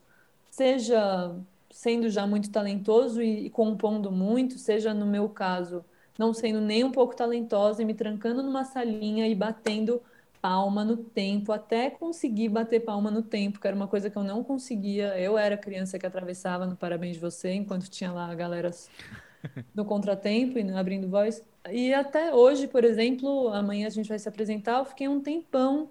[0.50, 1.34] Seja
[1.70, 5.84] sendo já muito talentoso e, e compondo muito, seja no meu caso,
[6.18, 10.02] não sendo nem um pouco talentosa e me trancando numa salinha e batendo
[10.40, 14.24] palma no tempo, até conseguir bater palma no tempo, que era uma coisa que eu
[14.24, 15.18] não conseguia.
[15.18, 18.70] Eu era criança que atravessava no Parabéns de Você, enquanto tinha lá a galera
[19.74, 21.42] no contratempo e abrindo voz.
[21.70, 25.90] E até hoje, por exemplo, amanhã a gente vai se apresentar, eu fiquei um tempão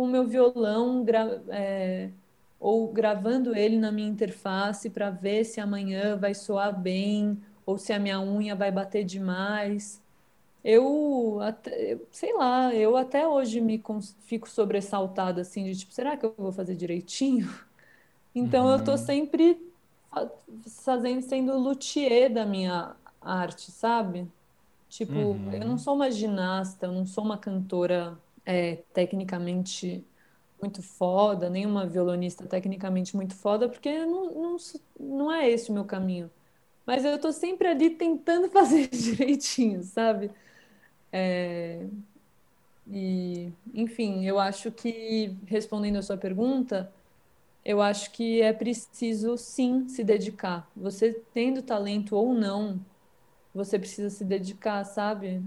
[0.00, 2.08] com o meu violão, gra é,
[2.58, 7.92] ou gravando ele na minha interface para ver se amanhã vai soar bem, ou se
[7.92, 10.02] a minha unha vai bater demais.
[10.64, 13.82] Eu, até, sei lá, eu até hoje me
[14.20, 17.46] fico sobressaltada assim, de tipo, será que eu vou fazer direitinho?
[18.32, 18.72] Então uhum.
[18.74, 18.96] eu tô uhum.
[18.96, 19.60] sempre
[20.84, 24.28] fazendo, sendo luthier da minha arte, sabe?
[24.88, 25.52] Tipo, uhum.
[25.52, 30.04] eu não sou uma ginasta, eu não sou uma cantora é, tecnicamente
[30.60, 34.56] muito foda, nem uma violonista tecnicamente muito foda, porque não, não,
[34.98, 36.30] não é esse o meu caminho.
[36.86, 40.30] Mas eu tô sempre ali tentando fazer direitinho, sabe?
[41.12, 41.86] É,
[42.90, 46.92] e, enfim, eu acho que, respondendo a sua pergunta,
[47.64, 50.70] eu acho que é preciso sim se dedicar.
[50.76, 52.80] Você tendo talento ou não,
[53.54, 55.42] você precisa se dedicar, sabe?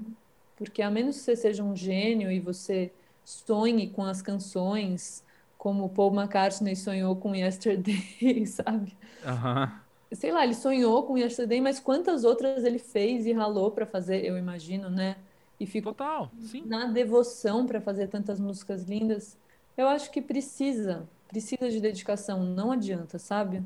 [0.63, 2.91] Porque a menos que você seja um gênio e você
[3.23, 5.23] sonhe com as canções,
[5.57, 8.97] como Paul McCartney sonhou com Yesterday, sabe?
[9.23, 9.81] Uhum.
[10.11, 14.23] Sei lá, ele sonhou com Yesterday, mas quantas outras ele fez e ralou para fazer,
[14.25, 15.17] eu imagino, né?
[15.59, 16.63] E ficou Total, sim.
[16.65, 19.37] na devoção para fazer tantas músicas lindas.
[19.77, 23.63] Eu acho que precisa, precisa de dedicação, não adianta, sabe?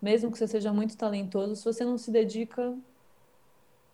[0.00, 2.74] Mesmo que você seja muito talentoso, se você não se dedica,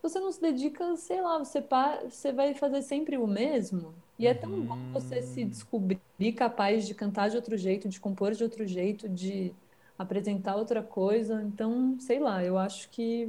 [0.02, 1.62] você não se dedica, sei lá, você,
[2.08, 3.94] você vai fazer sempre o mesmo.
[4.18, 5.48] E é tão bom você se hum.
[5.48, 9.52] descobrir capaz de cantar de outro jeito, de compor de outro jeito, de
[9.98, 11.42] apresentar outra coisa.
[11.42, 13.28] Então, sei lá, eu acho que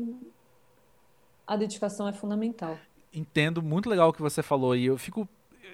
[1.46, 2.78] a dedicação é fundamental.
[3.14, 5.28] Entendo muito legal o que você falou e eu fico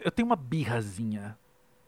[0.04, 1.38] eu tenho uma birrazinha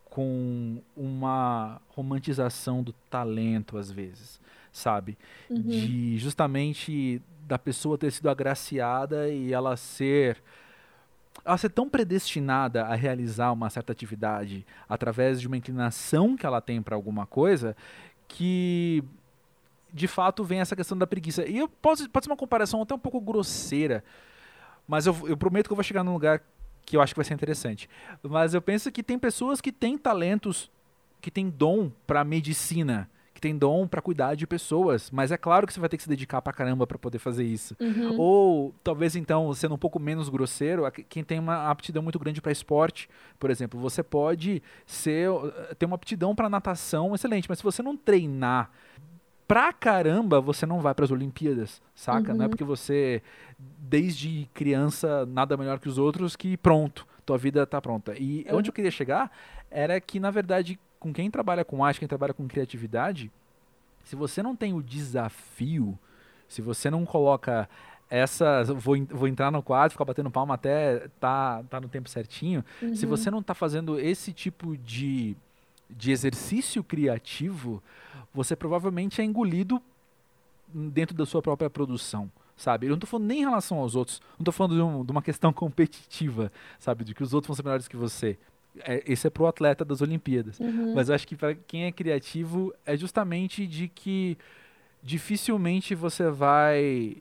[0.06, 4.39] com uma romantização do talento às vezes,
[4.72, 5.17] sabe?
[5.50, 5.62] Uhum.
[5.62, 10.38] De justamente da pessoa ter sido agraciada e ela ser
[11.44, 16.62] ela ser tão predestinada a realizar uma certa atividade através de uma inclinação que ela
[16.62, 17.76] tem para alguma coisa
[18.28, 19.04] que
[19.92, 21.44] de fato vem essa questão da preguiça.
[21.48, 24.04] E eu posso, pode ser uma comparação até um pouco grosseira,
[24.88, 26.44] mas eu, eu prometo que eu vou chegar num lugar
[26.86, 27.90] que eu acho que vai ser interessante.
[28.22, 30.70] Mas eu penso que tem pessoas que têm talentos,
[31.20, 35.65] que têm dom para medicina, que tem dom para cuidar de pessoas, mas é claro
[35.65, 37.75] que você vai ter que se dedicar pra caramba para poder fazer isso.
[37.80, 38.19] Uhum.
[38.19, 42.52] Ou talvez então, sendo um pouco menos grosseiro, quem tem uma aptidão muito grande para
[42.52, 45.30] esporte, por exemplo, você pode ser
[45.78, 48.69] ter uma aptidão para natação excelente, mas se você não treinar
[49.47, 52.32] pra caramba, você não vai para as Olimpíadas, saca?
[52.32, 52.38] Uhum.
[52.38, 52.49] Não é uhum.
[52.49, 53.21] porque você
[53.58, 58.13] desde criança nada melhor que os outros que pronto, tua vida tá pronta.
[58.19, 58.58] E uhum.
[58.58, 59.32] onde eu queria chegar
[59.71, 63.32] era que na verdade com quem trabalha com arte, quem trabalha com criatividade,
[64.04, 65.98] se você não tem o desafio,
[66.48, 67.70] se você não coloca
[68.10, 68.64] essa.
[68.64, 72.66] Vou, vou entrar no quadro, ficar batendo palma até tá, tá no tempo certinho.
[72.82, 72.96] Uhum.
[72.96, 75.38] Se você não está fazendo esse tipo de,
[75.90, 77.82] de exercício criativo,
[78.34, 79.82] você provavelmente é engolido
[80.74, 82.32] dentro da sua própria produção.
[82.58, 82.88] Sabe?
[82.88, 85.12] Eu não estou falando nem em relação aos outros, não estou falando de, um, de
[85.12, 87.06] uma questão competitiva, sabe?
[87.06, 88.38] De que os outros vão ser melhores que você
[88.80, 90.60] é, esse é pro atleta das Olimpíadas.
[90.60, 90.94] Uhum.
[90.94, 94.38] Mas eu acho que para quem é criativo é justamente de que
[95.02, 97.18] dificilmente você vai,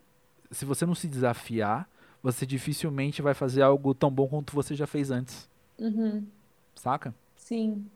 [0.51, 1.89] se você não se desafiar,
[2.23, 5.49] você dificilmente vai fazer algo tão bom quanto você já fez antes.
[5.79, 6.27] Uhum.
[6.75, 7.15] Saca?
[7.37, 7.87] Sim,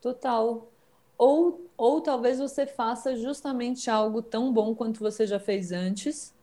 [0.00, 0.70] total.
[1.16, 6.34] Ou, ou talvez você faça justamente algo tão bom quanto você já fez antes,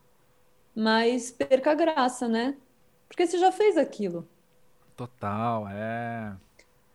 [0.74, 2.56] mas perca a graça, né?
[3.08, 4.28] Porque você já fez aquilo.
[4.96, 6.34] Total, é.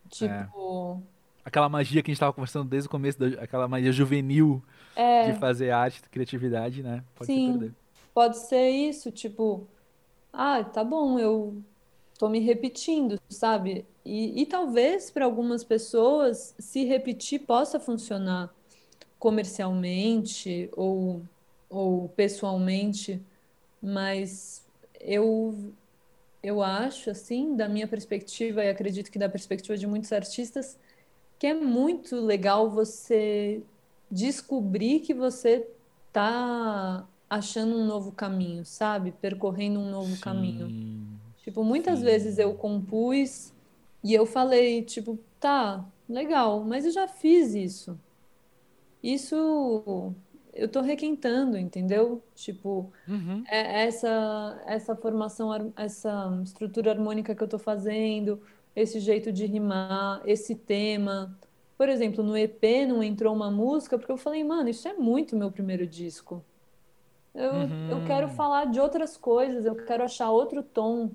[0.10, 1.02] Tipo.
[1.08, 1.12] É.
[1.44, 4.62] Aquela magia que a gente estava conversando desde o começo, da, aquela magia juvenil
[4.96, 5.32] é.
[5.32, 7.04] de fazer arte, criatividade, né?
[7.16, 7.74] Pode Sim, ser
[8.14, 9.68] pode ser isso, tipo,
[10.32, 11.56] ah, tá bom, eu
[12.18, 13.86] tô me repetindo, sabe?
[14.06, 18.54] E, e talvez para algumas pessoas se repetir possa funcionar
[19.18, 21.22] comercialmente ou,
[21.70, 23.22] ou pessoalmente,
[23.82, 24.64] mas
[24.99, 25.74] eu
[26.44, 30.78] eu acho, assim, da minha perspectiva, e acredito que da perspectiva de muitos artistas,
[31.38, 33.62] que é muito legal você
[34.10, 35.68] descobrir que você
[36.12, 39.12] tá achando um novo caminho, sabe?
[39.12, 40.68] Percorrendo um novo sim, caminho.
[41.44, 42.06] Tipo, muitas sim.
[42.06, 43.54] vezes eu compus
[44.04, 47.98] e eu falei, tipo, tá, legal, mas eu já fiz isso.
[49.02, 50.14] Isso
[50.62, 52.24] eu tô requentando, entendeu?
[52.36, 53.47] Tipo, Uhum.
[53.47, 58.41] é essa essa formação, essa estrutura harmônica que eu tô fazendo,
[58.76, 61.38] esse jeito de rimar, esse tema.
[61.78, 65.36] Por exemplo, no EP não entrou uma música porque eu falei, mano, isso é muito
[65.38, 66.45] meu primeiro disco.
[67.34, 68.36] Eu, eu quero Uhum.
[68.36, 71.12] falar de outras coisas, eu quero achar outro tom.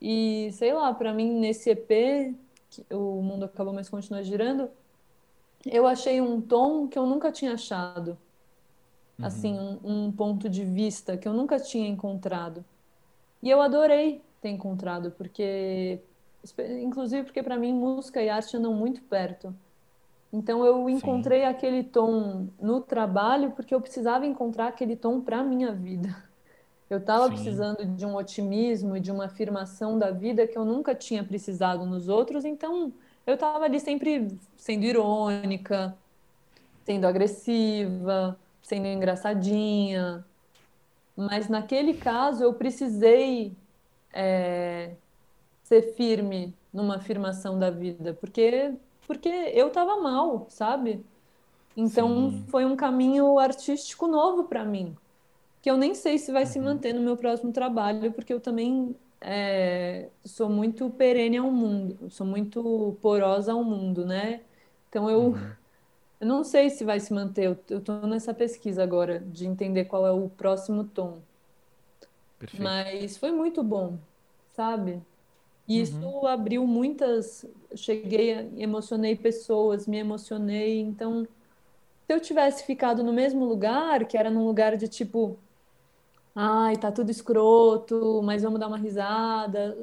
[0.00, 2.34] E sei lá, pra mim nesse EP,
[2.70, 4.70] que o mundo acabou, mas continua girando,
[5.66, 8.18] eu achei um tom que eu nunca tinha achado.
[9.20, 9.58] Assim, Uhum.
[9.58, 12.64] um, um ponto de vista que eu nunca tinha encontrado.
[13.42, 16.02] E eu adorei ter encontrado, porque,
[16.82, 19.54] inclusive porque para mim música e arte andam muito perto.
[20.32, 25.42] Então eu Sim, encontrei aquele tom no trabalho porque eu precisava encontrar aquele tom para
[25.44, 26.08] minha vida.
[26.90, 27.30] Eu estava sim.
[27.30, 31.86] precisando de um otimismo e de uma afirmação da vida que eu nunca tinha precisado
[31.86, 32.94] nos outros, então
[33.26, 35.98] eu estava ali sempre sendo irônica,
[36.84, 40.26] sendo agressiva, sendo engraçadinha.
[41.16, 43.56] Mas naquele caso eu precisei
[44.12, 44.96] é,
[45.64, 51.06] ser firme numa afirmação da vida, porque porque eu estava mal, sabe?
[51.76, 52.46] Então Sim.
[52.48, 54.96] foi um caminho artístico novo para mim,
[55.62, 56.60] que eu nem sei se vai se Uhum.
[56.60, 62.26] manter no meu próximo trabalho, porque eu também é, sou muito perene ao mundo, sou
[62.26, 64.44] muito porosa ao mundo, né?
[64.88, 65.56] Então eu, Uhum.
[66.20, 70.06] Eu não sei se vai se manter, eu, tô nessa pesquisa agora de entender qual
[70.06, 71.22] é o próximo tom.
[72.38, 72.86] Perfeito.
[72.92, 73.98] Mas foi muito bom,
[74.52, 75.02] sabe?
[75.68, 75.82] E Uhum.
[75.82, 77.46] isso abriu muitas.
[77.76, 80.80] Cheguei, emocionei pessoas, me emocionei.
[80.80, 81.24] Então,
[82.06, 85.38] se eu tivesse ficado no mesmo lugar, que era num lugar de tipo,
[86.34, 89.76] ai, tá tudo escroto, mas vamos dar uma risada.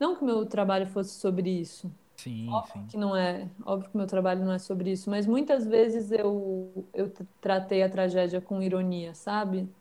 [0.00, 1.92] Não que o meu trabalho fosse sobre isso.
[2.22, 2.88] Sim, Óbvio sim.
[2.88, 6.10] que não é, óbvio que o meu trabalho não é sobre isso, mas muitas vezes
[6.12, 7.10] eu, eu
[7.40, 9.74] tratei a tragédia com ironia, sabe?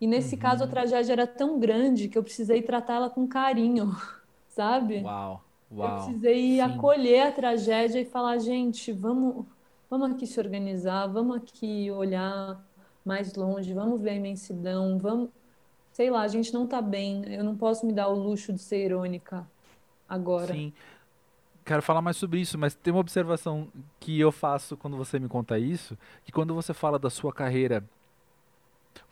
[0.00, 0.68] E nesse caso a Uhum.
[0.68, 3.92] tragédia era tão grande que eu precisei tratá-la com carinho,
[4.48, 5.10] sabe?
[5.10, 5.44] Uau,
[5.80, 5.92] Eu uau.
[5.92, 6.60] precisei Sim.
[6.60, 9.46] acolher a tragédia e falar, gente, vamos,
[9.90, 12.66] vamos aqui se organizar, vamos aqui olhar
[13.04, 15.30] mais longe, vamos ver a imensidão, vamos,
[15.92, 18.60] sei lá, a gente não tá bem, eu não posso me dar o luxo de
[18.62, 19.50] ser irônica
[20.08, 20.54] agora.
[20.54, 20.74] Sim.
[21.68, 23.68] Quero falar mais sobre isso, mas tem uma observação
[24.00, 27.84] que eu faço quando você me conta isso, que quando você fala da sua carreira,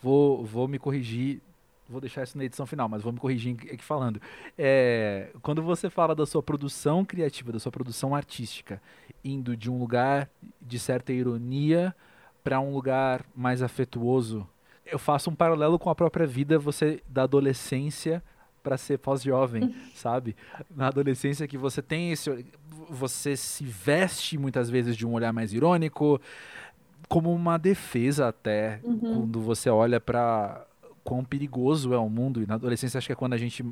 [0.03, 1.43] vou, vou me corrigir,
[1.87, 4.19] vou deixar isso na edição final, mas vou me corrigir aqui falando.
[4.57, 8.81] É, quando você fala da sua produção criativa, da sua produção artística,
[9.23, 10.27] indo de um lugar
[10.59, 11.95] de certa ironia
[12.43, 14.49] para um lugar mais afetuoso,
[14.87, 18.23] eu faço um paralelo com a própria vida, você da adolescência
[18.67, 20.35] para ser pós-jovem, sabe?
[20.75, 22.45] Na adolescência que você tem esse
[22.91, 26.21] você se veste muitas vezes de um olhar mais irônico,
[27.09, 30.67] como uma defesa até, Uhum, quando você olha para
[31.05, 32.43] quão perigoso é o mundo.
[32.43, 33.65] E na adolescência acho que é quando a gente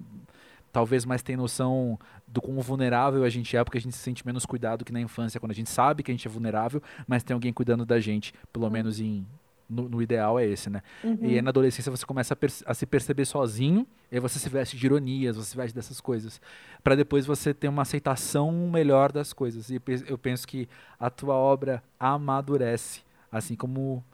[0.72, 4.24] talvez mais tem noção do quão vulnerável a gente é, porque a gente se sente
[4.24, 7.22] menos cuidado que na infância, quando a gente sabe que a gente é vulnerável, mas
[7.24, 9.26] tem alguém cuidando da gente, pelo menos em
[9.68, 10.82] no, no ideal é esse, né?
[11.22, 11.42] E aí uhum.
[11.42, 14.86] na adolescência você começa a, a se perceber sozinho, e aí você se veste de
[14.86, 16.40] ironias, você se veste dessas coisas,
[16.82, 19.70] Pra depois você ter uma aceitação melhor das coisas.
[19.70, 23.02] E pe- eu penso que a tua obra amadurece,
[23.32, 24.04] assim como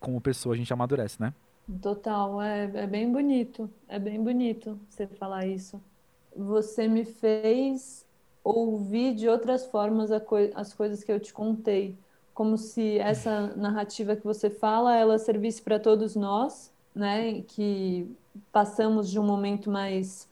[0.00, 1.34] como pessoa a gente amadurece, né?
[1.82, 5.82] Total, é, é bem bonito, é bem bonito você falar isso.
[6.34, 8.06] Você me fez
[8.42, 11.98] ouvir de outras formas a coi- as coisas que eu te contei,
[12.38, 18.08] como se essa narrativa que você fala, ela servisse para todos nós, né, que
[18.52, 20.28] passamos de um momento mais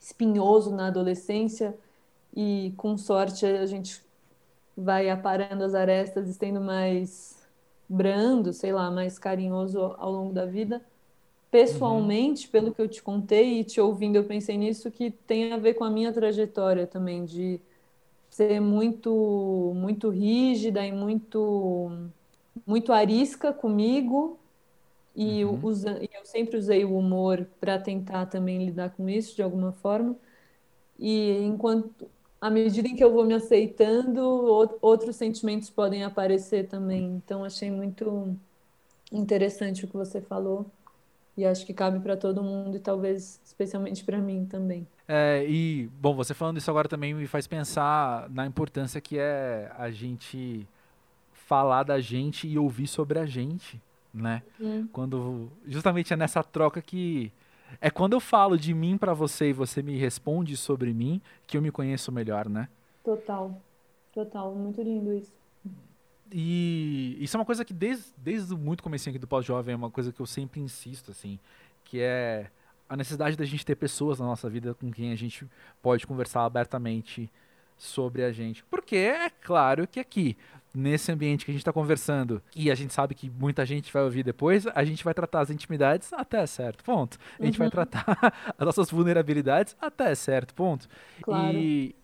[0.00, 1.76] espinhoso na adolescência
[2.34, 4.02] e com sorte a gente
[4.74, 7.46] vai aparando as arestas e sendo mais
[7.86, 10.82] brando, sei lá, mais carinhoso ao longo da vida.
[11.70, 15.52] Uhum, Pessoalmente, pelo que eu te contei e te ouvindo, eu pensei nisso que tem
[15.52, 17.60] a ver com a minha trajetória também, de
[18.36, 21.90] ser muito, muito rígida e muito,
[22.66, 24.38] muito arisca comigo.
[25.16, 29.42] E uhum, usa, eu sempre usei o humor para tentar também lidar com isso de
[29.42, 30.16] alguma forma.
[30.98, 32.10] E enquanto,
[32.40, 37.04] à medida em que eu vou me aceitando, ou- outros sentimentos podem aparecer também.
[37.16, 38.36] Então, achei muito
[39.12, 40.70] interessante o que você falou.
[41.36, 44.86] E acho que cabe para todo mundo e talvez especialmente para mim também.
[45.08, 49.70] É, e, bom, você falando isso agora também me faz pensar na importância que é
[49.78, 50.66] a gente
[51.32, 53.80] falar da gente e ouvir sobre a gente,
[54.12, 54.42] né?
[54.60, 57.32] Hum, Quando justamente é nessa troca que
[57.80, 61.56] é quando eu falo de mim pra você e você me responde sobre mim que
[61.56, 62.68] eu me conheço melhor, né?
[63.02, 63.62] total,
[64.12, 65.32] total, muito lindo isso.
[66.32, 69.90] E isso é uma coisa que desde, desde muito comecinho aqui do pós-jovem é uma
[69.90, 71.38] coisa que eu sempre insisto, assim,
[71.84, 72.50] que é
[72.88, 75.46] a necessidade da gente ter pessoas na nossa vida com quem a gente
[75.82, 77.30] pode conversar abertamente
[77.76, 78.64] sobre a gente.
[78.64, 80.36] Porque é claro que aqui,
[80.74, 84.02] nesse ambiente que a gente está conversando, e a gente sabe que muita gente vai
[84.02, 87.18] ouvir depois, a gente vai tratar as intimidades até certo ponto.
[87.38, 87.68] A gente uhum.
[87.68, 90.88] vai tratar as nossas vulnerabilidades até certo ponto.
[91.22, 91.56] Claro.
[91.56, 91.94] E,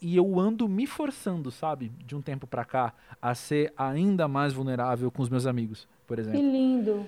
[0.00, 4.52] e eu ando me forçando, sabe, de um tempo para cá, a ser ainda mais
[4.52, 6.40] vulnerável com os meus amigos, por exemplo.
[6.40, 7.06] Que lindo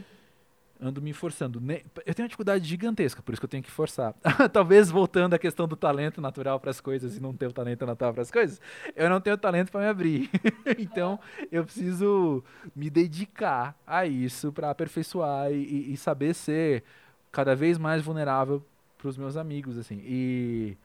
[0.80, 1.60] ando me forçando.
[2.06, 4.14] Eu tenho uma dificuldade gigantesca, por isso que eu tenho que forçar.
[4.52, 7.84] Talvez voltando à questão do talento natural para as coisas e não ter o talento
[7.84, 8.60] natural para as coisas,
[8.96, 10.30] eu não tenho talento para me abrir.
[10.78, 11.20] então,
[11.52, 12.42] eu preciso
[12.74, 16.82] me dedicar a isso para aperfeiçoar e, e, saber ser
[17.30, 18.64] cada vez mais vulnerável
[18.96, 20.00] para os meus amigos, assim.
[20.02, 20.76] E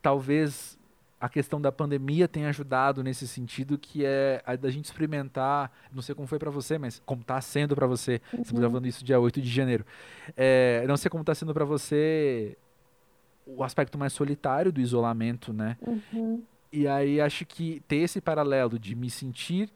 [0.00, 0.78] talvez
[1.20, 6.00] a questão da pandemia tem ajudado nesse sentido, que é a da gente experimentar, não
[6.00, 8.40] sei como foi para você, mas como está sendo para você, uhum.
[8.40, 9.84] estamos gravando isso dia 8 de janeiro,
[10.34, 12.56] é, não sei como está sendo para você
[13.46, 15.76] o aspecto mais solitário do isolamento, né?
[15.86, 16.42] Uhum.
[16.72, 19.70] E aí acho que ter esse paralelo de me sentir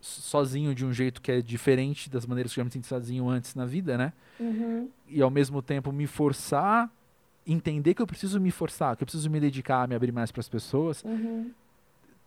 [0.00, 3.28] sozinho de um jeito que é diferente das maneiras que eu já me senti sozinho
[3.28, 4.12] antes na vida, né?
[4.38, 4.88] Uhum.
[5.08, 6.90] E ao mesmo tempo me forçar
[7.46, 10.30] entender que eu preciso me forçar, que eu preciso me dedicar a me abrir mais
[10.30, 11.50] para as pessoas, uhum.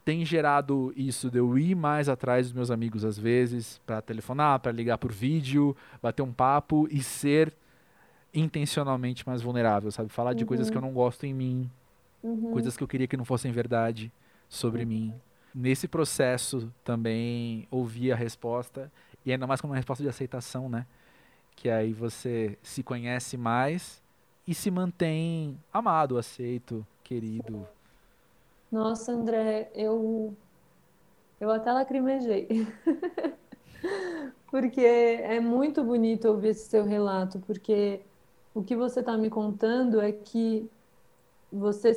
[0.06, 4.60] tem gerado isso de eu ir mais atrás dos meus amigos às vezes, para telefonar,
[4.60, 7.54] para ligar por vídeo, bater um papo e ser
[8.34, 10.10] intencionalmente mais vulnerável, sabe?
[10.10, 10.88] Falar de coisas que eu uhum.
[10.88, 11.70] não gosto em mim,
[12.22, 12.52] uhum.
[12.52, 14.12] coisas que eu queria que não fossem verdade
[14.48, 14.90] sobre uhum.
[14.90, 15.14] mim.
[15.56, 18.92] Nesse processo também ouvi a resposta,
[19.26, 20.86] e ainda mais como uma resposta de aceitação, né?
[21.56, 24.02] Que aí você se conhece mais
[24.48, 27.68] e se mantém amado, aceito, querido.
[28.72, 30.34] Nossa, André, eu
[31.40, 32.48] eu até lacrimejei.
[34.50, 38.02] porque é muito bonito ouvir esse seu relato, porque
[38.54, 40.70] o que você está me contando é que
[41.52, 41.92] você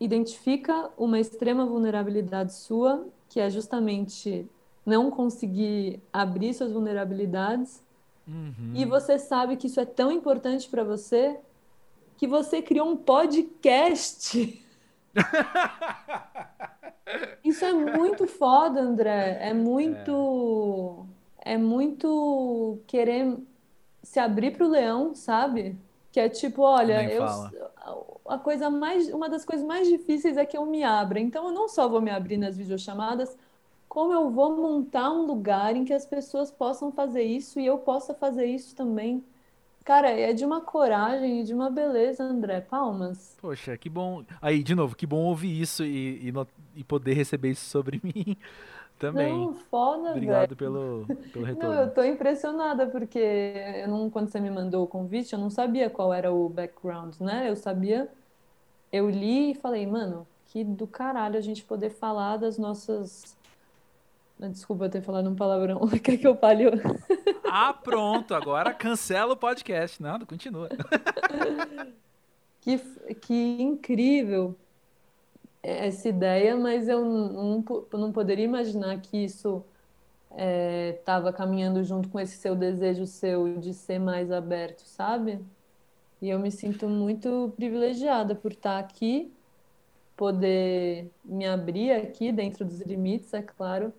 [0.00, 4.48] identifica uma extrema vulnerabilidade sua, que é justamente
[4.86, 7.82] não conseguir abrir suas vulnerabilidades,
[8.26, 8.72] uhum.
[8.74, 11.38] e você sabe que isso é tão importante para você
[12.18, 14.62] que você criou um podcast.
[17.42, 19.38] Isso é muito foda, André.
[19.40, 21.06] É muito.
[21.38, 23.38] É, é muito querer
[24.02, 25.78] se abrir para o leão, sabe?
[26.10, 27.24] Que é tipo, olha, eu,
[28.26, 31.20] a coisa mais, uma das coisas mais difíceis é que eu me abra.
[31.20, 33.38] Então eu não só vou me abrir nas videochamadas,
[33.88, 37.78] como eu vou montar um lugar em que as pessoas possam fazer isso e eu
[37.78, 39.24] possa fazer isso também.
[39.88, 42.60] Cara, é de uma coragem e de uma beleza, André.
[42.60, 43.34] Palmas.
[43.40, 44.22] Poxa, que bom.
[44.42, 46.32] Aí, de novo, que bom ouvir isso e, e,
[46.76, 48.36] e poder receber isso sobre mim
[48.98, 49.32] também.
[49.32, 51.74] Não, foda, Obrigado pelo, pelo retorno.
[51.74, 55.48] Não, eu tô impressionada, porque eu não, quando você me mandou o convite, eu não
[55.48, 57.48] sabia qual era o background, né?
[57.48, 58.10] Eu sabia,
[58.92, 63.37] eu li e falei, mano, que do caralho a gente poder falar das nossas
[64.38, 65.80] Desculpa ter falado um palavrão.
[66.02, 66.64] Quer que eu fale?
[67.44, 68.34] Ah, pronto.
[68.34, 70.00] Agora cancela o podcast.
[70.00, 70.68] Não, continua.
[72.60, 72.78] Que,
[73.14, 74.54] que incrível
[75.62, 79.64] essa ideia, mas eu não, não poderia imaginar que isso
[80.30, 85.40] estava é, caminhando junto com esse seu desejo seu de ser mais aberto, sabe?
[86.20, 89.32] E eu me sinto muito privilegiada por estar aqui,
[90.16, 93.92] poder me abrir aqui dentro dos limites, é claro,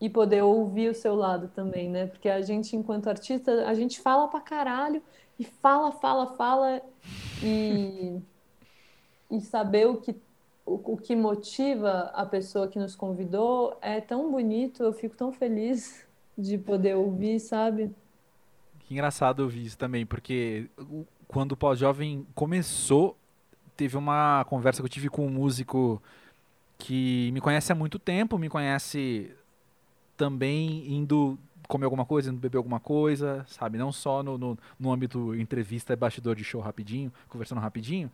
[0.00, 2.06] e poder ouvir o seu lado também, né?
[2.06, 5.02] Porque a gente, enquanto artista, a gente fala pra caralho
[5.38, 6.80] e fala, fala, fala
[7.42, 8.20] e,
[9.30, 10.14] e saber o que,
[10.64, 15.32] o, o que motiva a pessoa que nos convidou é tão bonito, eu fico tão
[15.32, 17.90] feliz de poder ouvir, sabe?
[18.80, 20.70] Que engraçado ouvir isso também, porque
[21.26, 23.16] quando o Pós-Jovem começou,
[23.76, 26.00] teve uma conversa que eu tive com um músico
[26.78, 29.36] que me conhece há muito tempo, me conhece
[30.18, 31.38] também indo
[31.68, 33.78] comer alguma coisa, indo beber alguma coisa, sabe?
[33.78, 38.10] Não só no, no, no âmbito entrevista, bastidor de show rapidinho, conversando rapidinho.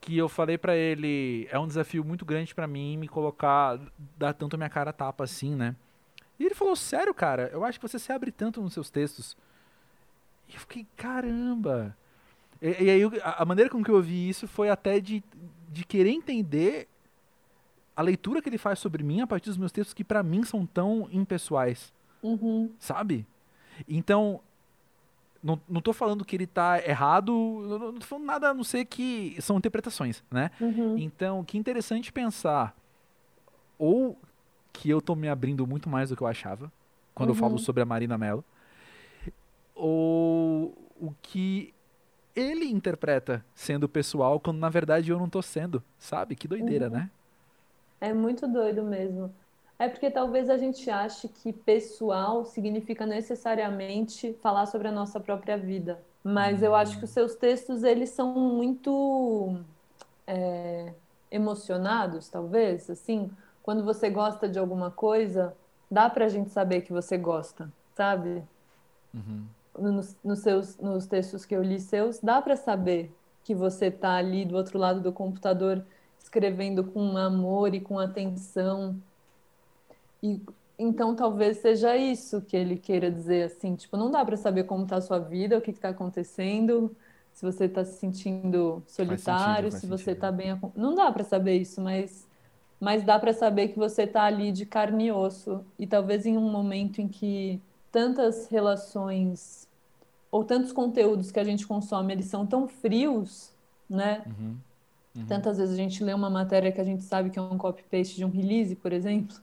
[0.00, 3.80] Que eu falei para ele, é um desafio muito grande para mim me colocar,
[4.16, 5.74] dar tanto a minha cara tapa assim, né?
[6.38, 9.36] E ele falou, sério, cara, eu acho que você se abre tanto nos seus textos.
[10.48, 11.96] E eu fiquei, caramba!
[12.60, 15.24] E, e aí a maneira com que eu ouvi isso foi até de,
[15.70, 16.88] de querer entender
[17.96, 20.42] a leitura que ele faz sobre mim a partir dos meus textos que para mim
[20.44, 21.92] são tão impessoais.
[22.22, 22.70] Uhum.
[22.78, 23.26] Sabe?
[23.88, 24.40] Então,
[25.42, 28.64] não, não tô falando que ele tá errado, não, não tô falando nada a não
[28.64, 30.50] ser que são interpretações, né?
[30.60, 30.96] Uhum.
[30.98, 32.74] Então, que interessante pensar
[33.78, 34.18] ou
[34.72, 36.72] que eu tô me abrindo muito mais do que eu achava
[37.14, 37.34] quando uhum.
[37.36, 37.58] eu falo uhum.
[37.58, 38.44] sobre a Marina Mello.
[39.74, 41.74] Ou o que
[42.34, 46.34] ele interpreta sendo pessoal quando na verdade eu não tô sendo, sabe?
[46.34, 46.92] Que doideira, uhum.
[46.92, 47.10] né?
[48.00, 49.32] É muito doido mesmo.
[49.78, 55.56] É porque talvez a gente ache que pessoal significa necessariamente falar sobre a nossa própria
[55.56, 56.00] vida.
[56.22, 59.58] Mas eu acho que os seus textos, eles são muito
[60.26, 60.94] é,
[61.30, 63.30] emocionados, talvez, assim.
[63.62, 65.54] Quando você gosta de alguma coisa,
[65.90, 68.42] dá pra gente saber que você gosta, sabe?
[69.12, 69.44] Uhum.
[69.76, 74.14] Nos, nos, seus, nos textos que eu li seus, dá para saber que você tá
[74.14, 75.84] ali do outro lado do computador
[76.24, 78.96] escrevendo com amor e com atenção.
[80.22, 80.40] E
[80.76, 84.82] então talvez seja isso que ele queira dizer assim, tipo, não dá para saber como
[84.82, 86.96] está a sua vida, o que está acontecendo,
[87.32, 91.58] se você está se sentindo solitário, sentido, se você está bem, não dá para saber
[91.58, 92.26] isso, mas
[92.80, 96.36] mas dá para saber que você está ali de carne e osso e talvez em
[96.36, 97.60] um momento em que
[97.92, 99.68] tantas relações
[100.30, 103.52] ou tantos conteúdos que a gente consome eles são tão frios,
[103.88, 104.24] né?
[104.26, 104.56] Uhum,
[105.16, 105.26] uhum.
[105.26, 107.82] Tantas vezes a gente lê uma matéria que a gente sabe que é um copy
[107.82, 109.36] paste de um release, por exemplo.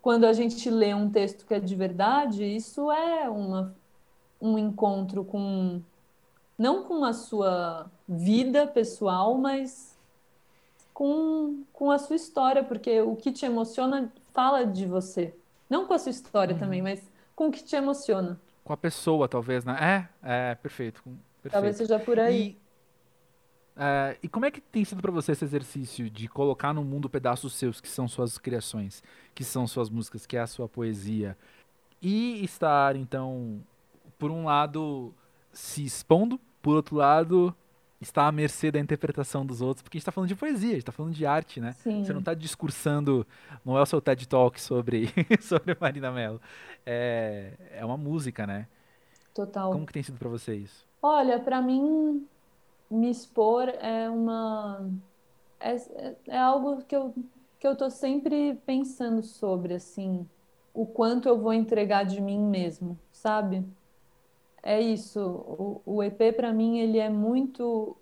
[0.00, 3.74] Quando a gente lê um texto que é de verdade, isso é uma,
[4.40, 5.80] um encontro com
[6.58, 9.98] não com a sua vida pessoal, mas
[10.92, 15.34] com, com a sua história, porque o que te emociona fala de você.
[15.70, 16.60] Não com a sua história uhum.
[16.60, 17.02] também, mas
[17.34, 18.38] com o que te emociona.
[18.62, 20.08] Com a pessoa, talvez, né?
[20.22, 21.02] É, é, perfeito.
[21.42, 21.52] perfeito.
[21.52, 22.48] Talvez seja por aí.
[22.48, 22.58] E
[23.80, 27.08] Uh, e como é que tem sido para você esse exercício de colocar no mundo
[27.08, 29.02] pedaços seus, que são suas criações,
[29.34, 31.34] que são suas músicas, que é a sua poesia,
[32.02, 33.64] e estar, então,
[34.18, 35.14] por um lado,
[35.50, 37.56] se expondo, por outro lado,
[37.98, 40.72] estar à mercê da interpretação dos outros, porque a gente está falando de poesia, a
[40.72, 41.72] gente está falando de arte, né?
[41.72, 42.04] Sim.
[42.04, 43.26] Você não está discursando,
[43.64, 45.08] não é o seu TED Talk sobre,
[45.40, 46.38] sobre Marina Mello.
[46.84, 48.66] É, é uma música, né?
[49.34, 49.72] Total.
[49.72, 50.86] Como que tem sido para você isso?
[51.00, 52.26] Olha, para mim
[52.90, 54.90] me expor é uma
[55.60, 55.76] é,
[56.26, 57.14] é, algo que eu
[57.58, 60.26] que eu tô sempre pensando sobre assim
[60.72, 63.64] o quanto eu vou entregar de mim mesmo sabe
[64.62, 67.96] é isso o, o EP para mim ele é muito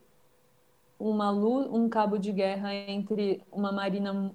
[0.99, 4.33] uma luz um cabo de guerra entre uma Marina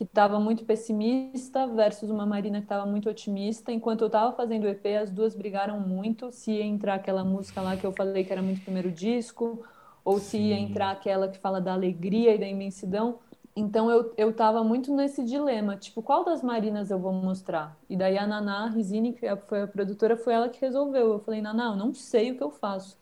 [0.00, 3.70] que estava muito pessimista versus uma Marina que estava muito otimista.
[3.70, 7.76] Enquanto eu estava fazendo o EP, as duas brigaram muito se entrar aquela música lá
[7.76, 9.62] que eu falei que era muito primeiro disco,
[10.04, 13.18] ou se ia entrar aquela que fala da alegria e da imensidão.
[13.54, 17.76] Então eu, eu tava muito nesse dilema, tipo, qual das Marinas eu vou mostrar?
[17.88, 21.12] E daí a Naná Rizini, que foi a produtora, foi ela que resolveu.
[21.14, 22.96] Eu falei, Naná, eu não sei o que eu faço.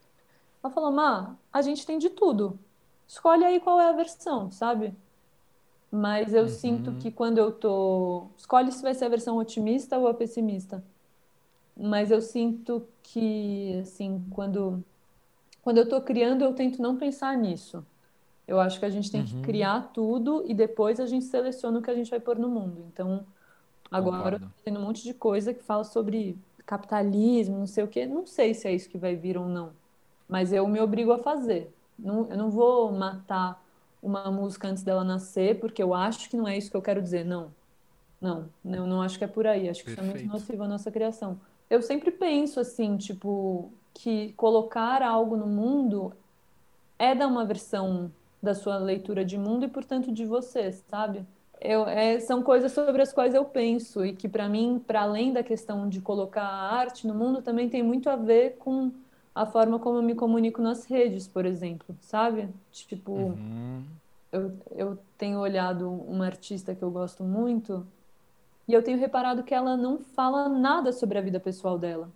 [0.62, 2.59] Ela falou, Má, a gente tem de tudo.
[3.07, 4.94] Escolhe aí qual é a versão, sabe?
[5.90, 6.49] Mas eu uhum.
[6.49, 8.26] sinto que quando eu tô.
[8.36, 10.84] Escolhe se vai ser a versão otimista ou a pessimista.
[11.76, 14.84] Mas eu sinto que, assim, quando
[15.68, 17.84] quando eu estou criando, eu tento não pensar nisso.
[18.46, 19.26] Eu acho que a gente tem uhum.
[19.26, 22.48] que criar tudo e depois a gente seleciona o que a gente vai pôr no
[22.48, 22.86] mundo.
[22.90, 23.22] Então,
[23.90, 28.06] agora tendo um monte de coisa que fala sobre capitalismo, não sei o quê.
[28.06, 29.72] Não sei se é isso que vai vir ou não.
[30.26, 31.70] Mas eu me obrigo a fazer.
[31.98, 33.62] Não, eu não vou matar
[34.02, 37.02] uma música antes dela nascer, porque eu acho que não é isso que eu quero
[37.02, 37.26] dizer.
[37.26, 37.52] Não.
[38.18, 39.68] Não, eu não acho que é por aí.
[39.68, 40.16] Acho que Perfeito.
[40.16, 41.38] isso é muito nocivo à nossa criação.
[41.68, 46.12] Eu sempre penso assim, tipo, que colocar algo no mundo
[46.96, 51.24] é dar uma versão da sua leitura de mundo e, portanto, de você, sabe?
[51.61, 55.32] Eu, é, são coisas sobre as quais eu penso e que, para mim, para além
[55.32, 58.92] da questão de colocar a arte no mundo, também tem muito a ver com
[59.34, 62.49] a forma como eu me comunico nas redes, por exemplo, sabe?
[62.70, 63.82] Tipo, uhum.
[64.30, 67.84] eu, eu tenho olhado uma artista que eu gosto muito
[68.68, 72.09] e eu tenho reparado que ela não fala nada sobre a vida pessoal dela.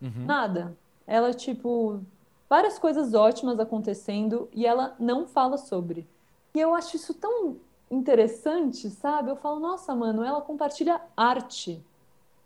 [0.00, 0.24] Uhum.
[0.24, 0.76] Nada
[1.06, 2.00] ela, tipo,
[2.48, 6.06] várias coisas ótimas acontecendo e ela não fala sobre.
[6.54, 7.56] E eu acho isso tão
[7.90, 9.30] interessante, sabe?
[9.30, 11.84] Eu falo, nossa, mano, ela compartilha arte.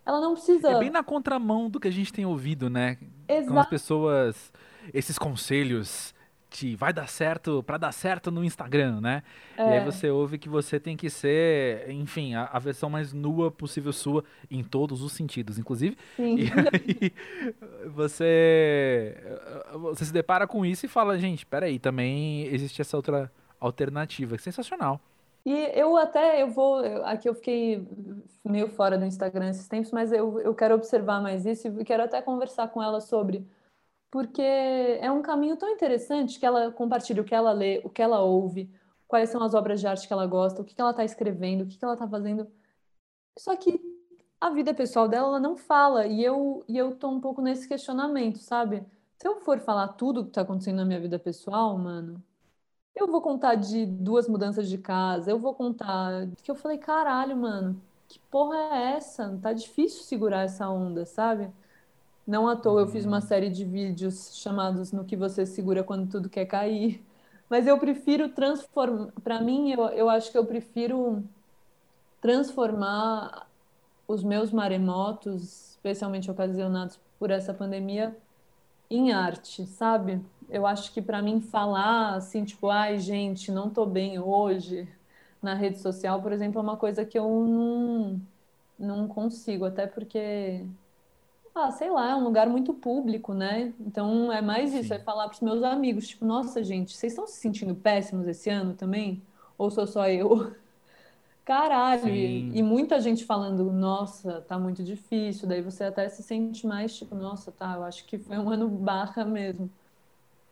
[0.04, 0.70] Ela não precisa.
[0.70, 2.96] É bem na contramão do que a gente tem ouvido, né?
[3.28, 3.52] Exato.
[3.52, 4.52] Com as pessoas.
[4.94, 6.14] Esses conselhos
[6.76, 9.22] vai dar certo, para dar certo no Instagram, né?
[9.56, 9.62] É.
[9.62, 9.84] E aí é.
[9.84, 14.24] você ouve que você tem que ser, enfim, a, a, versão mais nua possível sua
[14.50, 15.96] em todos os sentidos, inclusive.
[16.16, 16.36] Sim.
[16.36, 17.12] E aí
[17.94, 19.16] você
[19.72, 23.30] você se depara com isso e fala, gente, peraí, também existe essa outra
[23.60, 25.00] alternativa, sensacional.
[25.44, 27.86] E eu até, eu vou, aqui eu fiquei
[28.44, 32.02] meio fora do Instagram esses tempos, mas eu, eu quero observar mais isso e quero
[32.02, 33.46] até conversar com ela sobre
[34.10, 38.02] porque é um caminho tão interessante que ela compartilha o que ela lê, o que
[38.02, 38.70] ela ouve,
[39.06, 41.66] quais são as obras de arte que ela gosta, o que, ela está escrevendo, o
[41.66, 42.46] que, ela está fazendo.
[43.38, 43.80] Só que
[44.40, 47.68] a vida pessoal dela, ela não fala, e eu, e eu tô um pouco nesse
[47.68, 48.84] questionamento, sabe?
[49.16, 52.22] Se eu for falar tudo que tá acontecendo na minha vida pessoal, mano,
[52.94, 57.36] eu vou contar de duas mudanças de casa, eu vou contar que eu falei, caralho,
[57.36, 59.38] mano, que porra é essa?
[59.42, 61.52] Tá difícil segurar essa onda, sabe?
[62.28, 63.22] Não à toa eu fiz uma uhum.
[63.22, 67.02] série de vídeos chamados No que você segura quando tudo quer cair.
[67.48, 69.10] Mas eu prefiro transformar.
[69.24, 71.24] Para mim, eu, eu acho que eu prefiro
[72.20, 73.48] transformar
[74.06, 78.14] os meus maremotos, especialmente ocasionados por essa pandemia,
[78.90, 80.20] em arte, sabe?
[80.50, 84.86] Eu acho que para mim falar assim, tipo, ai, gente, não tô bem hoje
[85.42, 88.20] na rede social, por exemplo, é uma coisa que eu não,
[88.78, 90.66] não consigo, até porque
[91.58, 93.72] ah, sei lá, é um lugar muito público, né?
[93.80, 94.94] Então é mais isso, Sim.
[94.94, 98.48] é falar para os meus amigos, tipo, nossa, gente, vocês estão se sentindo péssimos esse
[98.50, 99.22] ano também?
[99.56, 100.54] Ou sou só eu?
[101.44, 105.48] Caralho, e, e, muita gente falando, nossa, tá muito difícil.
[105.48, 108.68] Daí você até se sente mais, tipo, nossa, tá, eu acho que foi um ano
[108.68, 109.70] barra mesmo.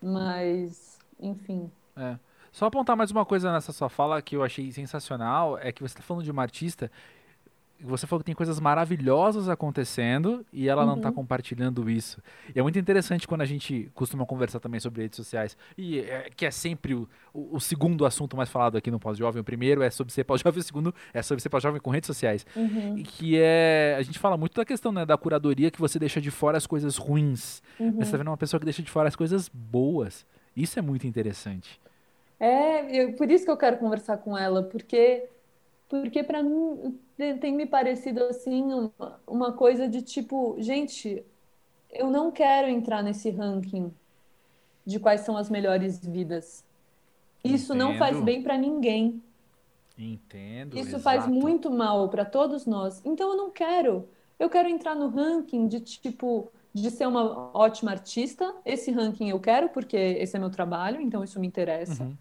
[0.00, 1.70] Mas, enfim.
[1.94, 2.16] É.
[2.50, 5.92] Só apontar mais uma coisa nessa sua fala que eu achei sensacional, é que você
[5.92, 6.90] está falando de uma artista
[7.80, 10.92] você falou que tem coisas maravilhosas acontecendo e ela tá uhum.
[10.92, 12.22] não está compartilhando isso.
[12.54, 16.28] E é muito interessante quando a gente costuma conversar também sobre redes sociais, e é,
[16.34, 19.40] que é sempre o, o, o, segundo assunto mais falado aqui no Pós-Jovem.
[19.40, 22.46] O primeiro é sobre ser pós-jovem, o segundo é sobre ser pós-jovem com redes sociais.
[22.56, 22.96] Uhum.
[22.98, 23.94] E que é.
[23.98, 26.66] A gente fala muito da questão né, da curadoria que você deixa de fora as
[26.66, 27.62] coisas ruins.
[27.78, 27.94] Uhum.
[27.96, 30.24] Mas você tá vendo uma pessoa que deixa de fora as coisas boas.
[30.56, 31.80] Isso é muito interessante.
[32.38, 35.28] É, eu, por isso que eu quero conversar com ela, porque
[35.89, 36.99] porque para mim
[37.41, 41.24] tem me parecido assim uma, uma coisa de tipo, gente,
[41.91, 43.93] eu não quero entrar nesse ranking
[44.84, 46.64] de quais são as melhores vidas.
[47.45, 47.89] Isso Entendo.
[47.91, 49.22] não faz bem para ninguém.
[49.99, 50.74] Entendo.
[50.76, 51.03] Isso exato.
[51.03, 53.01] faz muito mal para todos nós.
[53.05, 54.09] Então eu não quero.
[54.39, 58.55] Eu quero entrar no ranking de tipo de ser uma ótima artista.
[58.64, 62.05] Esse ranking eu quero porque esse é meu trabalho, então isso me interessa.
[62.05, 62.16] Uhum.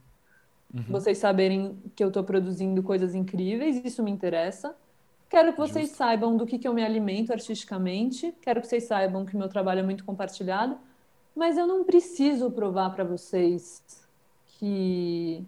[0.74, 0.84] Uhum.
[0.90, 4.76] Vocês saberem que eu estou produzindo coisas incríveis, isso me interessa.
[5.30, 5.98] Quero que vocês Justo.
[5.98, 8.34] saibam do que, que eu me alimento artisticamente.
[8.42, 10.78] Quero que vocês saibam que meu trabalho é muito compartilhado.
[11.36, 13.84] Mas eu não preciso provar para vocês
[14.60, 15.46] que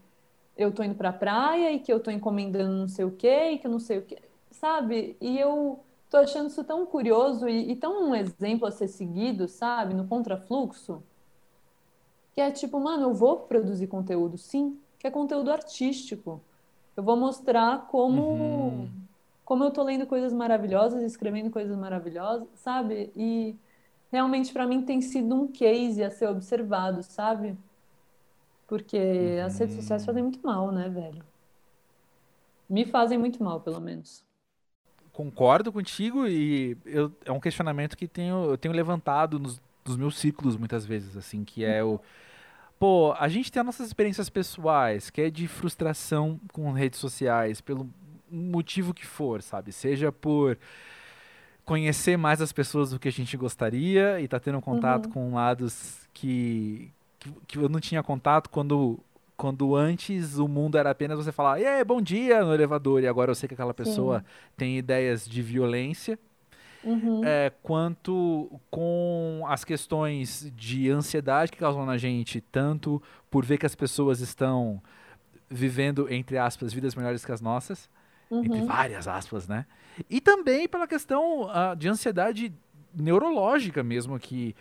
[0.57, 3.51] eu estou indo para a praia e que eu estou encomendando não sei o quê
[3.51, 4.17] e que eu não sei o quê,
[4.51, 5.15] sabe?
[5.21, 9.47] E eu tô achando isso tão curioso e, e tão um exemplo a ser seguido,
[9.47, 9.93] sabe?
[9.93, 11.01] No contrafluxo.
[12.33, 16.41] Que é tipo, mano, eu vou produzir conteúdo, sim que é conteúdo artístico.
[16.95, 18.89] Eu vou mostrar como, uhum.
[19.45, 23.11] como eu tô lendo coisas maravilhosas, escrevendo coisas maravilhosas, sabe?
[23.15, 23.55] E
[24.11, 27.57] realmente para mim tem sido um case a ser observado, sabe?
[28.67, 29.45] Porque uhum.
[29.45, 31.23] as redes sociais fazem muito mal, né, velho?
[32.69, 34.25] Me fazem muito mal, pelo menos.
[35.13, 40.17] Concordo contigo e eu, é um questionamento que tenho, eu tenho levantado nos, nos meus
[40.17, 41.99] ciclos muitas vezes, assim, que é o
[42.79, 47.61] pô, a gente tem as nossas experiências pessoais, que é de frustração com redes sociais,
[47.61, 47.89] pelo
[48.29, 49.71] motivo que for, sabe?
[49.71, 50.57] Seja por
[51.65, 55.11] conhecer mais as pessoas do que a gente gostaria e tá tendo contato uhum.
[55.11, 58.99] com lados que, que, que, eu não tinha contato quando
[59.35, 63.29] quando antes o mundo era apenas você falar, e bom dia no elevador, e agora
[63.29, 64.25] eu sei que aquela pessoa Sim.
[64.57, 66.17] tem ideias de violência
[66.83, 67.21] uhum.
[67.23, 73.65] é, quanto com as questões de ansiedade que causam na gente, tanto por ver que
[73.65, 74.81] as pessoas estão
[75.49, 77.89] vivendo, entre aspas, vidas melhores que as nossas,
[78.29, 78.43] uhum.
[78.43, 79.65] entre várias aspas, né?
[80.09, 82.53] E também pela questão uh, de ansiedade
[82.93, 84.55] neurológica mesmo, que,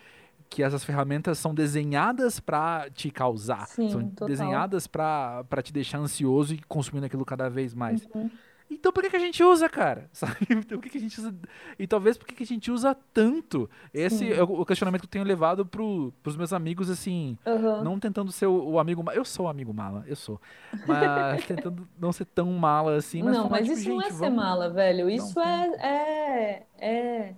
[0.48, 4.28] que essas ferramentas são desenhadas para te causar, Sim, são total.
[4.28, 8.06] desenhadas para te deixar ansioso e consumindo aquilo cada vez mais.
[8.14, 8.30] Uhum.
[8.70, 10.08] Então por que, que a gente usa, cara?
[10.12, 10.36] Sabe?
[10.50, 11.34] Então, por que, que a gente usa...
[11.78, 13.70] E talvez por que, que a gente usa tanto?
[13.92, 14.32] Esse Sim.
[14.32, 17.82] é o questionamento que eu tenho levado pro, pros meus amigos, assim, uhum.
[17.82, 20.40] não tentando ser o, o amigo Eu sou o amigo mala, eu sou.
[20.86, 23.22] Mas tentando não ser tão mala assim.
[23.22, 24.18] Mas não, falar, mas tipo, isso não é vamos...
[24.18, 25.08] ser mala, velho.
[25.08, 27.34] Isso não, é, é, é,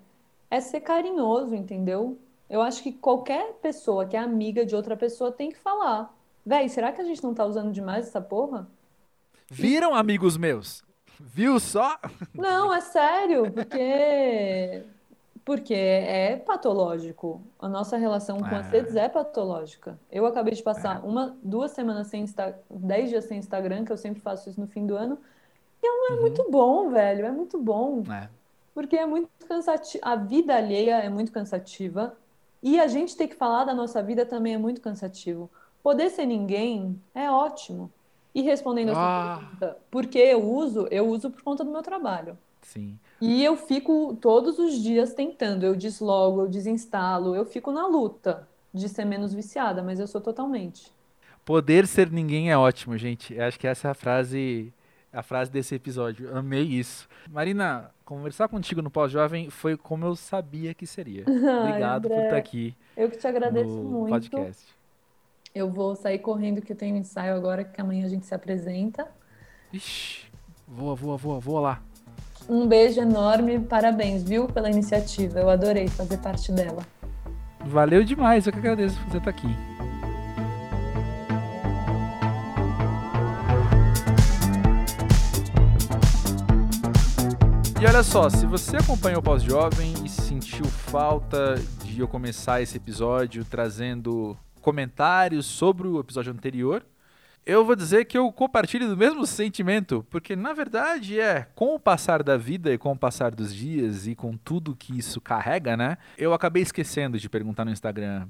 [0.50, 2.18] é ser carinhoso, entendeu?
[2.48, 6.14] Eu acho que qualquer pessoa que é amiga de outra pessoa tem que falar.
[6.44, 8.66] Véi, será que a gente não tá usando demais essa porra?
[9.50, 10.82] Viram, amigos meus?
[11.20, 11.98] Viu só?
[12.34, 14.84] Não, é sério, porque
[15.48, 17.40] porque é patológico.
[17.58, 18.56] A nossa relação com é.
[18.56, 19.98] as redes é patológica.
[20.12, 21.06] Eu acabei de passar é.
[21.06, 24.66] uma, duas semanas sem Instagram, dez dias sem Instagram, que eu sempre faço isso no
[24.66, 25.18] fim do ano.
[25.82, 26.20] E é uhum.
[26.20, 27.24] muito bom, velho.
[27.24, 28.02] É muito bom.
[28.12, 28.28] É.
[28.74, 30.04] Porque é muito cansativo.
[30.04, 32.14] A vida alheia é muito cansativa.
[32.62, 35.50] E a gente ter que falar da nossa vida também é muito cansativo.
[35.82, 37.90] Poder ser ninguém é ótimo.
[38.34, 39.02] E respondendo a sua
[39.34, 39.38] Ah.
[39.38, 40.86] pergunta, por que eu uso?
[40.90, 42.36] Eu uso por conta do meu trabalho.
[42.62, 42.98] Sim.
[43.20, 45.64] E eu fico todos os dias tentando.
[45.64, 50.20] Eu deslogo, eu desinstalo, eu fico na luta de ser menos viciada, mas eu sou
[50.20, 50.92] totalmente.
[51.44, 53.34] Poder ser ninguém é ótimo, gente.
[53.34, 54.72] Eu acho que essa é a frase,
[55.10, 56.36] a frase desse episódio.
[56.36, 57.08] Amei isso.
[57.30, 61.24] Marina, conversar contigo no pós-jovem foi como eu sabia que seria.
[61.26, 64.10] Ai, Obrigado por André, estar aqui eu que te agradeço no muito.
[64.10, 64.76] podcast.
[65.54, 69.06] Eu vou sair correndo que eu tenho ensaio agora, que amanhã a gente se apresenta.
[69.72, 70.26] Ixi,
[70.66, 71.82] voa, voa, voa, voa lá.
[72.48, 75.38] Um beijo enorme, parabéns, viu, pela iniciativa.
[75.40, 76.82] Eu adorei fazer parte dela.
[77.66, 79.48] Valeu demais, eu que agradeço por você estar aqui.
[87.80, 92.76] E olha só, se você acompanha o Pós-Jovem e sentiu falta de eu começar esse
[92.76, 94.36] episódio trazendo
[94.68, 96.84] comentários sobre o episódio anterior,
[97.46, 101.80] eu vou dizer que eu compartilho do mesmo sentimento, porque na verdade é, com o
[101.80, 105.74] passar da vida e com o passar dos dias e com tudo que isso carrega,
[105.74, 105.96] né?
[106.18, 108.28] Eu acabei esquecendo de perguntar no Instagram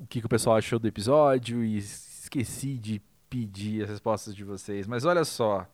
[0.00, 4.44] o que, que o pessoal achou do episódio e esqueci de pedir as respostas de
[4.44, 4.86] vocês.
[4.86, 5.66] Mas olha só,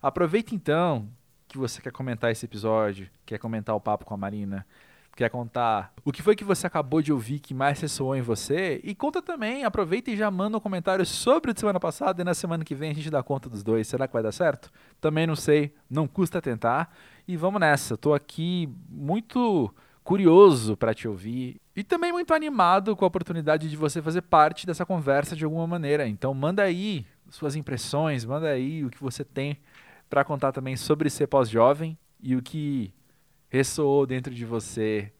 [0.00, 1.08] aproveita então
[1.48, 4.64] que você quer comentar esse episódio, quer comentar o papo com a Marina,
[5.18, 8.80] quer contar o que foi que você acabou de ouvir que mais ressoou em você
[8.84, 12.24] e conta também, aproveita e já manda um comentário sobre o de semana passada e
[12.24, 13.88] na semana que vem a gente dá conta dos dois.
[13.88, 14.70] Será que vai dar certo?
[15.00, 16.94] Também não sei, não custa tentar.
[17.26, 23.04] E vamos nessa, tô aqui muito curioso para te ouvir e também muito animado com
[23.04, 26.06] a oportunidade de você fazer parte dessa conversa de alguma maneira.
[26.06, 29.58] Então manda aí suas impressões, manda aí o que você tem
[30.08, 32.94] para contar também sobre ser pós-jovem e o que
[33.48, 35.12] ressoou dentro de você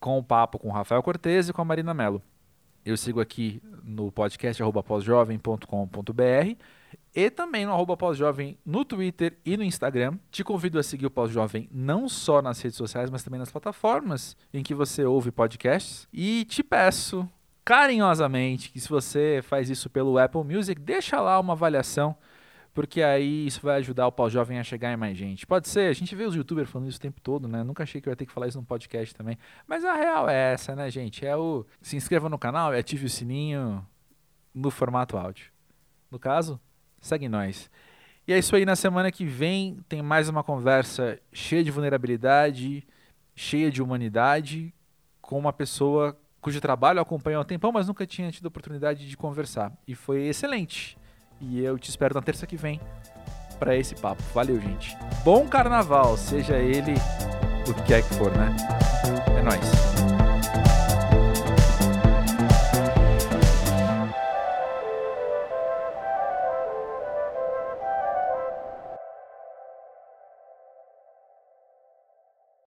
[0.00, 2.22] com o papo com o Rafael Cortez e com a Marina Mello.
[2.84, 6.56] Eu sigo aqui no podcast pós-jovem.com.br
[7.14, 10.18] e também no arroba pós-jovem no Twitter e no Instagram.
[10.30, 14.36] Te convido a seguir o Pós-Jovem não só nas redes sociais, mas também nas plataformas
[14.52, 16.06] em que você ouve podcasts.
[16.12, 17.26] E te peço
[17.64, 22.14] carinhosamente que se você faz isso pelo Apple Music, deixa lá uma avaliação
[22.74, 25.46] porque aí isso vai ajudar o pós-jovem a chegar em mais gente.
[25.46, 27.62] Pode ser, a gente vê os youtubers falando isso o tempo todo, né?
[27.62, 29.38] Nunca achei que eu ia ter que falar isso no podcast também.
[29.66, 31.24] Mas a real é essa, né, gente?
[31.24, 33.86] É o se inscreva no canal e ative o sininho
[34.52, 35.52] no formato áudio.
[36.10, 36.60] No caso,
[37.00, 37.70] segue nós.
[38.26, 42.84] E é isso aí, na semana que vem tem mais uma conversa cheia de vulnerabilidade,
[43.36, 44.74] cheia de humanidade,
[45.20, 49.08] com uma pessoa cujo trabalho eu acompanho há um tempão, mas nunca tinha tido oportunidade
[49.08, 49.72] de conversar.
[49.86, 50.98] E foi excelente.
[51.40, 52.80] E eu te espero na terça que vem
[53.58, 54.22] para esse papo.
[54.34, 54.96] Valeu, gente.
[55.24, 56.94] Bom carnaval, seja ele
[57.68, 58.54] o que que for, né?
[59.38, 59.93] É nóis.